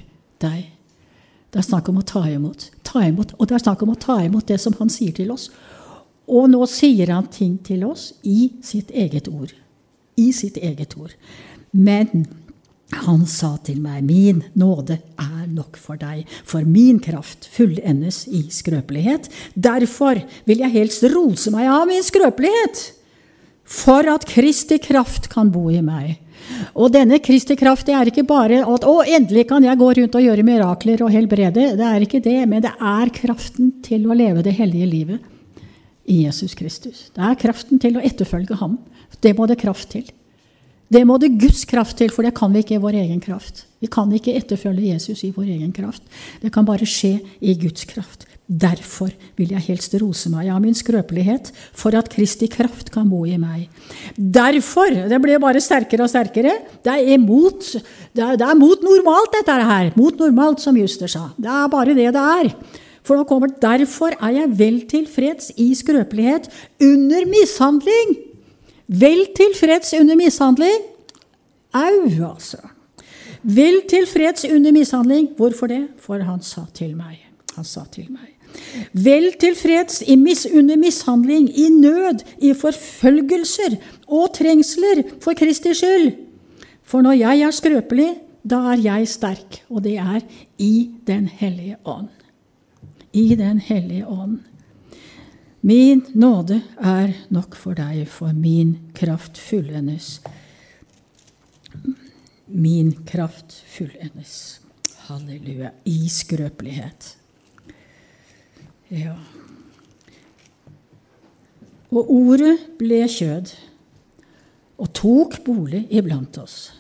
[0.43, 0.73] deg.
[1.51, 2.71] Det er snakk om å ta imot.
[2.83, 3.33] ta imot.
[3.39, 5.51] Og det er snakk om å ta imot det som han sier til oss.
[6.27, 9.55] Og nå sier han ting til oss i sitt eget ord.
[10.17, 11.15] I sitt eget ord.
[11.73, 12.27] Men
[12.95, 18.45] han sa til meg, min nåde er nok for deg, for min kraft fullendes i
[18.53, 19.27] skrøpelighet.
[19.55, 22.85] Derfor vil jeg helst rose meg av min skrøpelighet,
[23.67, 26.21] for at Kristi kraft kan bo i meg.
[26.79, 30.19] Og denne Kristi kraft det er ikke bare at å, endelig kan jeg gå rundt
[30.19, 31.73] og gjøre mirakler og helbrede.
[31.79, 35.33] Det er ikke det, men det er kraften til å leve det hellige livet
[36.07, 37.09] i Jesus Kristus.
[37.17, 38.79] Det er kraften til å etterfølge ham.
[39.19, 40.07] Det må det kraft til.
[40.93, 43.65] Det må det Guds kraft til, for det kan vi ikke i vår egen kraft.
[43.83, 46.05] Vi kan ikke etterfølge Jesus i vår egen kraft.
[46.43, 48.27] Det kan bare skje i Guds kraft.
[48.47, 53.25] Derfor vil jeg helst rose meg av min skrøpelighet, for at Kristi kraft kan bo
[53.27, 53.67] i meg.
[54.15, 56.55] Derfor Det blir bare sterkere og sterkere.
[56.85, 57.73] Det er, imot,
[58.15, 59.91] det er, det er mot normalt, dette her.
[59.99, 61.31] Mot normalt, som Juster sa.
[61.37, 62.53] Det er bare det det er.
[63.03, 66.47] For nå kommer Derfor er jeg vel tilfreds i skrøpelighet
[66.83, 68.15] under mishandling
[68.87, 70.83] Vel tilfreds under mishandling.
[71.75, 72.63] Au, altså.
[73.43, 75.29] Vel tilfreds under mishandling.
[75.37, 75.83] Hvorfor det?
[76.03, 77.19] For han sa til meg.
[77.57, 78.33] Han sa til meg.
[78.93, 83.77] Vel tilfreds mis, under mishandling, i nød, i forfølgelser
[84.09, 86.13] og trengsler for Kristi skyld.
[86.87, 88.11] For når jeg er skrøpelig,
[88.47, 90.21] da er jeg sterk, og det er
[90.59, 92.09] i Den hellige ånd.
[93.13, 94.39] I Den hellige ånd.
[95.61, 100.21] Min nåde er nok for deg, for min kraft fullendes.
[102.47, 104.61] Min kraft fullendes.
[105.09, 105.73] Halleluja.
[105.85, 107.17] I skrøpelighet.
[108.91, 109.17] Ja.
[111.91, 113.55] Og ordet ble kjød
[114.77, 116.71] og tok bolig iblant oss.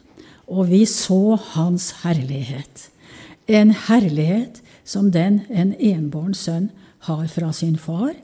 [0.46, 2.90] Og vi så hans herlighet.
[3.46, 6.70] En herlighet som den en enbåren sønn
[7.06, 8.14] har fra sin far,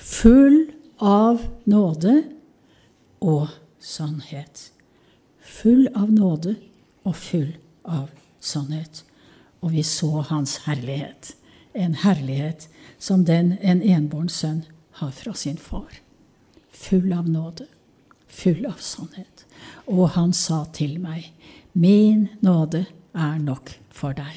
[0.00, 0.66] full
[0.98, 2.22] av nåde
[3.20, 3.48] og
[3.80, 4.70] sannhet.
[5.40, 6.56] Full av nåde
[7.04, 7.52] og full
[7.84, 8.08] av
[8.40, 9.04] sannhet.
[9.60, 11.34] Og vi så hans herlighet.
[11.74, 14.64] En herlighet som den en enbåren sønn
[15.00, 16.00] har fra sin far.
[16.70, 17.66] Full av nåde,
[18.28, 19.44] full av sannhet.
[19.86, 21.32] Og han sa til meg,
[21.72, 24.34] Min nåde er nok for deg,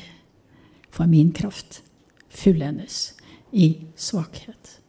[0.93, 1.81] for min kraft
[2.29, 3.15] fullendes
[3.51, 4.82] i svakhet.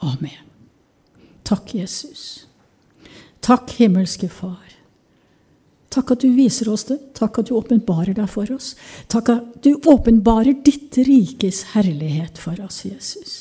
[0.00, 0.44] Amen.
[1.42, 2.46] Takk, Jesus.
[3.40, 4.70] Takk, himmelske Far.
[5.90, 7.00] Takk at du viser oss det.
[7.18, 8.76] Takk at du åpenbarer deg for oss.
[9.10, 13.32] Takk at du åpenbarer ditt rikes herlighet for oss, Jesus.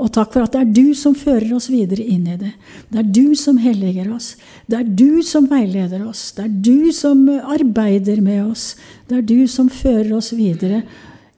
[0.00, 2.54] Og takk for at det er du som fører oss videre inn i det.
[2.88, 4.32] Det er du som helliger oss.
[4.66, 6.30] Det er du som veileder oss.
[6.36, 8.66] Det er du som arbeider med oss.
[9.08, 10.82] Det er du som fører oss videre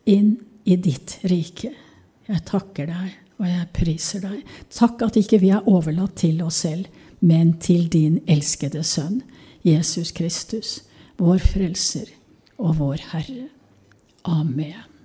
[0.07, 1.75] inn i ditt rike.
[2.27, 4.43] Jeg takker deg, og jeg priser deg.
[4.73, 6.89] Takk at ikke vi er overlatt til oss selv,
[7.21, 9.23] men til din elskede Sønn,
[9.67, 10.81] Jesus Kristus,
[11.19, 12.13] vår Frelser
[12.59, 13.49] og vår Herre.
[14.25, 14.96] Amen.